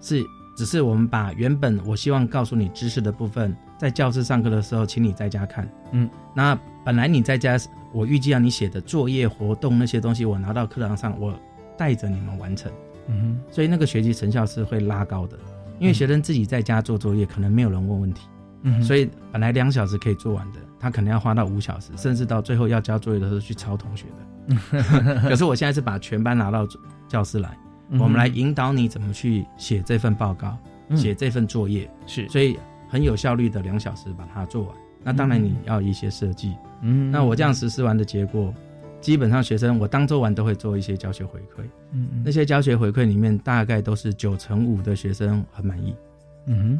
[0.00, 0.24] 是
[0.56, 5.68] 只是我们把原本我希望告诉你知识的部分，在教室上课的时候，请你在家看。
[5.92, 7.58] 嗯，那本来你在家，
[7.92, 11.34] 我预计要你写的作业、活动那些东西，我拿到课堂上，我
[11.78, 12.70] 带着你们完成。
[13.08, 15.38] 嗯哼，所以那个学习成效是会拉高的，
[15.78, 18.26] 因为学生自己在家做作业，可能没有人问问题。
[18.62, 25.20] 嗯，所以本来两小时可以做完的，他可能要花到五小时，甚至到最后要交作业的时候去抄同学的。
[25.28, 26.66] 可是我现在是把全班拿到
[27.08, 27.56] 教室来。
[27.98, 30.56] 我们来引导你怎么去写这份报告，
[30.94, 31.90] 写这份作业。
[32.06, 32.56] 是，所以
[32.88, 34.74] 很有效率的两小时把它做完。
[35.02, 38.54] 那当然你要一些设计，嗯，那我这样实施完的结果，
[39.00, 45.94] 基本上学生我当周完都会做一些教学回馈，嗯，那些教学回馈里面大概都是九成五的学生很满意，
[46.46, 46.78] 嗯，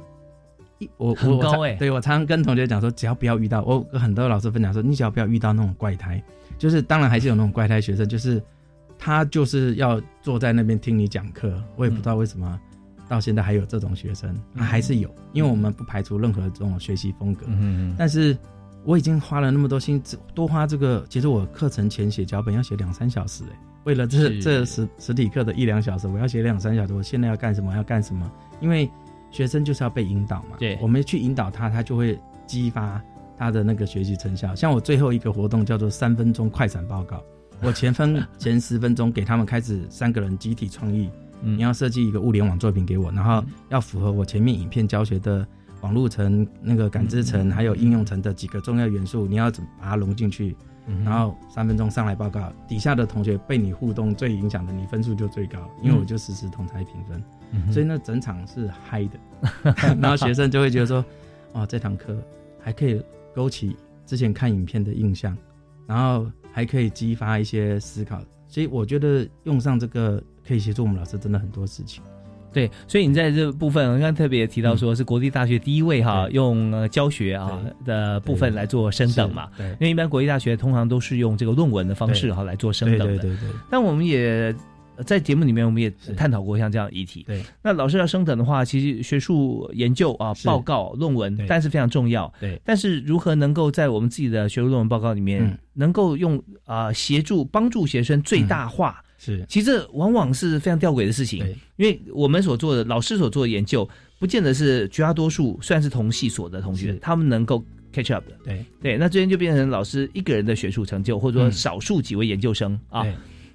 [0.81, 6.21] 一我很高哎，对我常常跟同学讲说，只要不要遇到我跟很多老师分享说，你只要不要遇到那种怪胎，
[6.59, 8.43] 就是当然还是有那种怪胎学生，就是。
[9.03, 12.61] 他就是要坐在那边听你讲课，我也不知道为什么
[13.09, 17.47] 到现在还有这种学生，还是有，因为我们不排除任何这种学习风格。
[17.49, 18.37] 嗯但是
[18.85, 20.03] 我已经花了那么多心，
[20.35, 26.93] 多花这个，其实我课程前写脚本要写两三小时，哎，为了这这实实体课的一两小时，我要写两三小时。
[26.93, 27.75] 我现在要干什么？
[27.75, 28.31] 要干什么？
[28.61, 28.87] 因为
[29.31, 30.57] 学生就是要被引导嘛。
[30.59, 33.01] 对，我们去引导他，他就会激发
[33.39, 34.55] 他的那个学习成效。
[34.55, 37.23] 像我最后一个活动叫做三分钟快闪报告。
[37.63, 41.11] 我前分前十分钟给他们开始三个人集体创意，
[41.43, 45.47] 你要设计一个物联网作品给我，然后要符合我前面影片教学的
[45.83, 50.57] 网路层、那个感知层还有应用层的几个重要元素，你要怎么把它融进去？
[51.05, 57.23] 然后三分钟上来报告，底下的同学被你互动最影响的，你分数就最高，因为我就实时同台评分，
[57.73, 59.19] 所以那整场是嗨的，
[60.01, 61.05] 然后学生就会觉得说，
[61.53, 62.17] 哦，这堂课
[62.61, 63.03] 还可以
[63.35, 63.77] 勾起
[64.07, 65.37] 之前看影片的印象，
[65.87, 66.31] 然后。
[66.53, 72.03] 还可以激发一些思考，所以我觉得用上这个可以协助我们老师真的很多事情。
[72.53, 79.49] 对，所以你在这部分，我刚特别提到说是国立大学第一位哈，用教学啊的部分来做升等嘛。
[79.57, 83.19] 对，因为一般国立大学通常都是用这个论文的方式哈来做升等的。
[83.19, 83.49] 对对对。
[83.71, 84.53] 但我们也。
[85.05, 87.25] 在节目里面，我们也探讨过像这样议题。
[87.27, 92.33] 对，那老师要升等的话，其实学术研究啊、报告、论文，但是非常重要。
[92.41, 99.03] 对，但是如何能够在我们自己的学术论文报告里面，能够用啊协助帮助学生最大化？
[99.19, 101.45] 是，其实这往往是非常吊诡的事情。
[101.77, 103.89] 因为我们所做的老师所做的研究，
[104.19, 108.37] 不见得是绝大多数虽然是同系所的同学，他们能够 catch up 的。
[108.45, 113.07] 对对，那这边就变成老师一个人的学术成就，或者说少数几位研究生啊。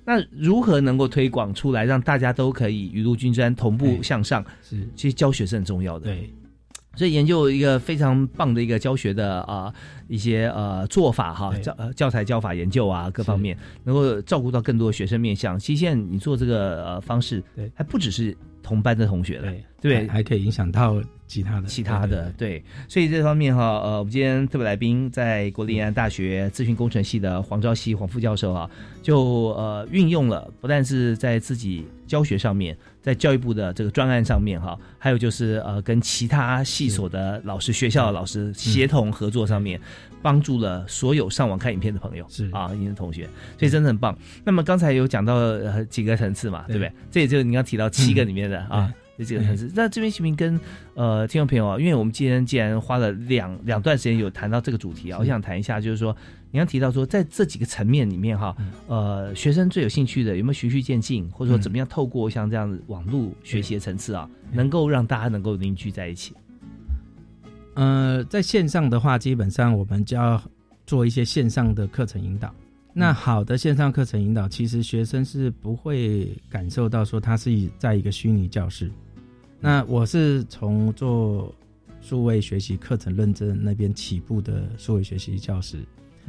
[0.05, 4.45] 那如何能够推广出来，让大家都可以雨露均沾、同步向上？
[4.61, 6.05] 是，其实教学是很重要的。
[6.05, 6.31] 对，
[6.95, 9.73] 所以研究一个非常棒的一个教学的啊
[10.07, 15.57] 一些呃做法哈，教教材教法研究啊各方面，能够照顾到更多学生面向。
[15.59, 20.99] 其实现在你做这个呃方式，对，还不只是同班的同学了，对，还可以影响到。
[21.28, 28.70] 其他的，其他的，对，所以这方面哈，呃，我们今天特别来宾在国立安大学资讯工程系的黄昭熙黄副教授啊，
[29.01, 39.79] 就呃运用了不但是在自己教学上面，在教育部的这个专案上面哈，还有就是呃跟其他系所的老师、学校的老师协同合作上面，
[40.23, 43.29] 帮助了所有上网看影片的朋友是啊，你的同学，
[43.59, 44.17] 所以真的很棒。
[44.43, 45.35] 那么刚才有讲到
[45.83, 46.91] 几个层次嘛，对不对？
[47.11, 48.91] 这也就是你刚提到七个里面的啊。
[49.18, 50.59] 这几个城市，那这边行不行跟
[50.93, 51.80] 呃听众朋友啊？
[51.80, 56.16] 因为我们今天既然花了两两段时间有谈到这个主题啊，我想谈一下，就是说
[56.51, 58.55] 你刚提到说，在这几个层面里面哈，
[58.88, 66.34] 呃，学生最有兴趣的有没有循序渐进，或者说怎么样透过像这样子网络学习的层次啊，能够让大家能够凝聚在一起？
[67.76, 70.41] 呃，在线上的话，基本上我们就要
[70.86, 72.53] 做一些线上的课程引导。
[72.97, 78.89] 那好的线上课程引导，其实学生是不会感受到说他是在一个虚拟教室。
[79.59, 81.53] 那我是从做
[82.01, 85.79] 数位学习课程认证那边起步的数位学习教师。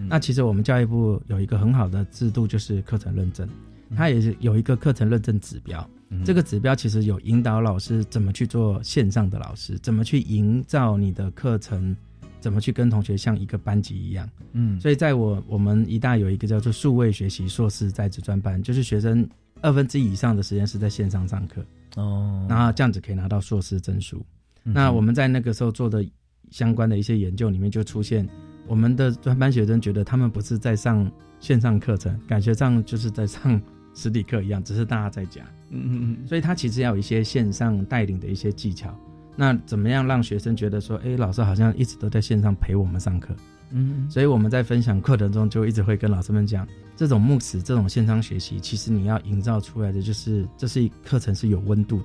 [0.09, 3.49] 那其实我们教育部有一个很好的制度，就是课程认证，
[3.95, 5.89] 它也是有一个课程认证指标。
[6.25, 11.97] 这个指标其实有引导老师怎么去做线上的老师，怎么去营造你的课程，
[12.41, 14.29] 怎么去跟同学像一个班级一样。
[14.53, 19.29] 嗯，所以在我我们一大有一个叫做数位学习硕士在职专班，就是学生
[19.63, 21.65] 二分之一以上的时间是在线上上课。
[21.97, 24.25] 哦，然后这样子可以拿到硕士证书。
[24.63, 26.05] 那我们在那个时候做的
[26.51, 28.27] 相关的一些研究里面，就出现
[28.67, 33.61] 我们的专班学生觉得他们不是在上线上课程，感觉上就是在上
[33.95, 35.43] 实体课一样，只是大家在家。
[35.71, 36.27] 嗯嗯嗯。
[36.27, 38.93] 所以他其实要有一些线上带领的一些技巧。
[39.37, 43.37] 那怎么样让学生觉得说，哎，老师好像一直都在线上陪我们上课？
[43.71, 44.11] 嗯。
[44.11, 46.67] 所以我们在分享课程中就一直会跟老师们讲。
[46.99, 52.05] 这种慕斯这种线上学习，其实你要营造出来的就是，这是课程是有温度的，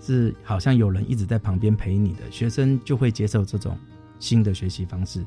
[0.00, 3.78] 是好像有人一直在旁边陪你的，学生就会接受这种
[4.18, 5.24] 新的学习方式。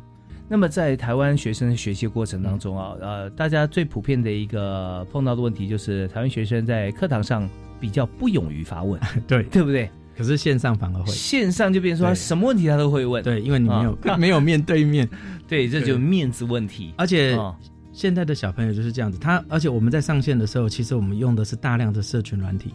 [0.50, 7.50] 那么在台湾学生学习过程当中啊，呃，大家最普遍的一个碰到的问题就是台湾学生在课堂上
[7.80, 9.90] 比较不勇于发问， 对对不对？
[10.18, 15.08] 可是线上反而会，线上就变成说什么问题他都会问，对，因为你没有 没有面对面，
[15.48, 16.94] 对，这就面子问题。
[16.98, 17.38] 而且
[17.94, 22.74] 现在的小朋友就是这样子，他而且我们在上线的时候，其实我们用的是大量的社群软体，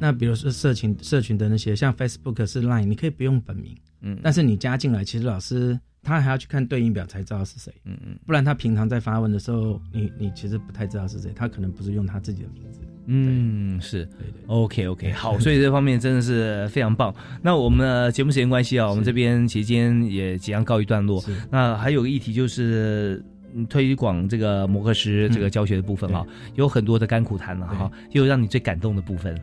[0.00, 12.80] 那比如说社群社群的那些像 Facebook 是 Line，你可以不用本名，嗯，但是你加进来，其实老师他还要去看对应表才知道是谁，嗯嗯，不然他平常在发问的时候，你你其实不太知道是谁，他可能不是用他自己的名字。
[13.06, 17.14] 嗯，是，对对，OK OK，好，所以这方面真的是非常棒。
[17.42, 21.22] 那我们的节目时间关系啊，我们这边其实今天也即将告一段落。
[21.50, 23.22] 那还有个议题就是
[23.68, 26.24] 推广这个摩克师这个教学的部分啊，
[26.54, 27.90] 有很多的甘苦谈了哈。
[28.12, 29.38] 有让你最感动的部分，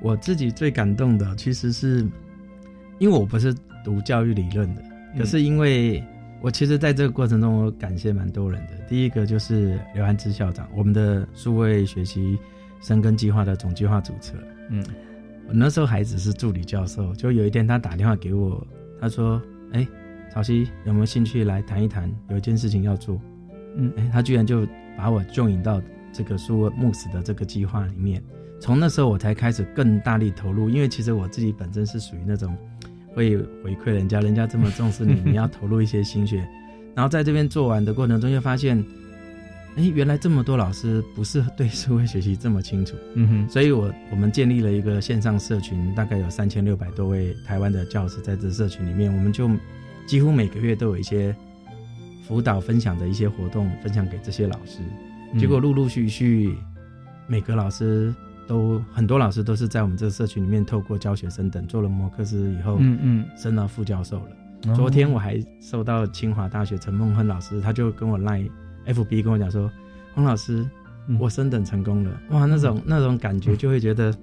[0.00, 2.08] 我自己最感动的其实是，
[2.98, 3.54] 因为我不是
[3.84, 4.82] 读教育理论的，
[5.18, 6.02] 可是因为
[6.40, 8.72] 我其实在这个过程中，我感谢蛮多人的。
[8.88, 12.38] 第一个就是刘安之校长，我们的数位学习。
[12.82, 14.32] 生根计划的总计划主持，
[14.68, 14.84] 嗯，
[15.46, 18.66] 我那时候还只是助理教授，就有一天他打电话给我，
[19.00, 19.40] 他说
[19.72, 19.86] ：“哎，
[20.32, 22.12] 曹曦有没有兴趣来谈一谈？
[22.28, 23.20] 有一件事情要做。”
[23.78, 24.66] 嗯，哎，他居然就
[24.96, 25.80] 把我就引到
[26.12, 28.20] 这个苏木死的这个计划里面。
[28.60, 32.56] 从那时候我才开始更大力投入，因为其实我自己本身是属于那种
[33.14, 36.44] 会回馈人家，人家这么重视你，你要投入一些心血。
[36.96, 38.84] 然后在这边做完的过程中，就发现。
[39.76, 49.50] 哎，原来这么多老师不是 对数位学习这么清楚，嗯哼，所以我我们建立了一个线上社群，大概有三千六百多位台湾的教师在这社群里面，我们就
[50.06, 51.34] 几乎每个月都有一些
[52.28, 54.80] 辅导分享的一些活动分享给这些老师，
[55.38, 56.54] 结果陆陆续续
[57.26, 58.14] 每个老师
[58.46, 64.74] 都很多老师都是在我们这个社群里面透过教学生等做了摩克斯以后，嗯嗯，升到副教授了。
[64.76, 68.44] 昨天我还收到清华大学陈梦亨老师，他就跟我赖。
[68.86, 69.70] F B 跟我讲说，
[70.14, 70.68] 黄老师，
[71.18, 74.14] 我升等成功了，哇，那种那种感觉就会觉得，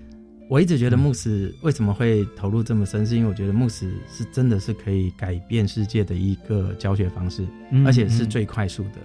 [0.48, 7.46] 我一直觉得牧师为什么会投入这么深，是因为我觉得牧师是真的是可以改变世界的一个教学方式，
[7.84, 8.98] 而且是最快速的。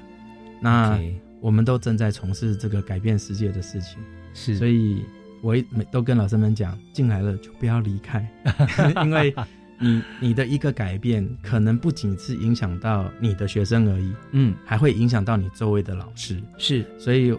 [0.61, 0.99] 那
[1.41, 3.99] 我们都正在从事这个改变世界的事情，
[4.33, 5.03] 是，所以
[5.41, 8.27] 我每都跟老师们讲，进来了就不要离开，
[9.03, 9.33] 因为。
[9.79, 16.41] 你你的一个改变，可能不仅是影响到你的学生而已，嗯，还会影响到你周围的老师。
[16.57, 17.37] 是，所以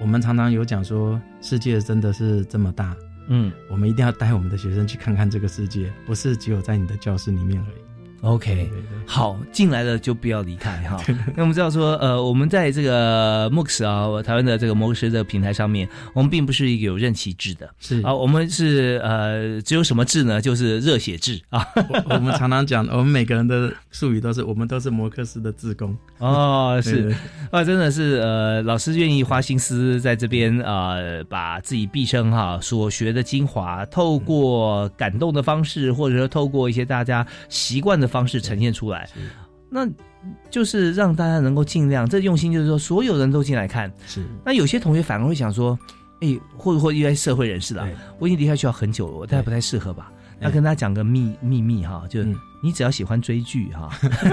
[0.00, 2.94] 我们常常有讲说，世界真的是这么大，
[3.28, 7.85] 嗯，我们一定要带我们的学生去看看这个世界，不是只有在你的教室里面而已。
[8.22, 8.68] OK，
[9.06, 10.96] 好，进来了就不要离开哈。
[11.36, 20.40] 那我们知道说，呃，我们在这个 MOOCs 啊，台湾的这个摩克斯的平台上面，我们并不是一个有任期制的，是啊，我们是呃，只有什么制呢？
[20.40, 21.64] 就是热血制啊。
[22.08, 27.14] 我们常常讲，我们每个人的术语都是，我们都是摩克斯的志工哦，是
[27.52, 30.96] 啊，真的是呃，老师愿意花心思在这边啊，
[31.28, 38.05] 把自己毕生哈所学的精华，透过感动的方式，或者说透过一些大家习惯的。
[38.06, 39.08] 方式呈现出来，
[39.68, 39.88] 那
[40.50, 43.92] 就是让大家能够尽量，这用心就是说，所有人都进来看。
[44.06, 45.78] 是，那有些同学反而会想说，
[46.20, 47.88] 哎，或者或一些社会人士了，
[48.18, 50.12] 我已经离开学校很久了，我大概不太适合吧？
[50.40, 52.20] 那跟大家讲个秘秘密哈，就。
[52.66, 53.88] 你只要喜欢追剧哈，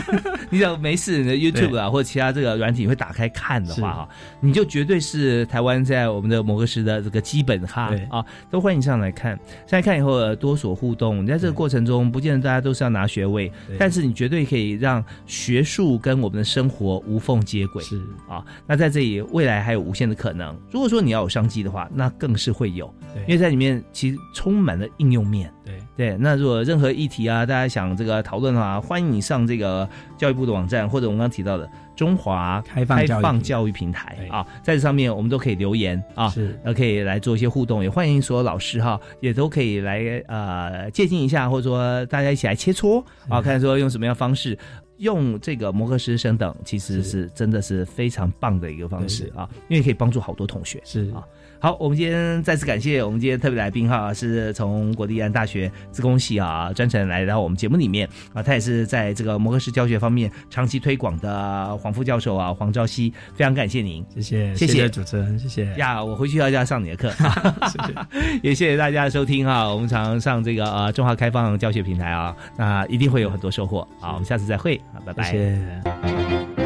[0.50, 4.10] 你只要没事你的，YouTube 啊或者其他这个软体会打开看的话哈，
[4.40, 9.38] 你就绝对是台湾在我们的某个时的这个基本哈啊，都欢迎上来看。
[9.68, 17.84] 上来看以后多所互动，你在这个过程中不见得大家都是要拿学位，但是你绝对可以让学术跟我们的生活无缝接轨。
[17.84, 20.60] 是啊，那在这里未来还有无限的可能。
[20.72, 22.92] 如果说你要有商机的话，那更是会有，
[23.28, 25.54] 因为在里面其实充满了应用面。
[25.64, 28.23] 对对，那如果任何议题啊，大家想这个。
[28.24, 34.18] 讨论的话，欢迎你上这个教育部的网站，或者我们刚刚提到的中华开放教育平台。
[34.30, 44.58] 啊，在这上面我们都可以留言啊，是，可以来做一些互动，也欢迎所有老师哈，也都可以来呃借鉴一下，或者说大家一起来切磋啊，看说用什么样方式
[44.98, 47.30] 用这个摩克师生等，其实是。
[47.36, 51.12] 真的是非常棒的一个方式啊，因为可以帮助好多同学是。
[51.12, 51.24] 啊。
[51.64, 64.90] 好，我们今天再次感谢我们今天特别来宾哈，是从国立安大学自工系啊专程来到我们节目里面啊，他也是在这个摩克式教学方面长期推广的黄副教授啊黄朝熙，非常感谢您，谢谢谢谢。
[64.90, 65.74] 主持人，谢谢。
[65.76, 76.63] 呀，我回去要要上你的课，谢谢，也谢谢大家的收听哈，我们常上这个呃中华开放教学平台啊，那一定会有很多收获，好，我们下次再会，好，拜拜。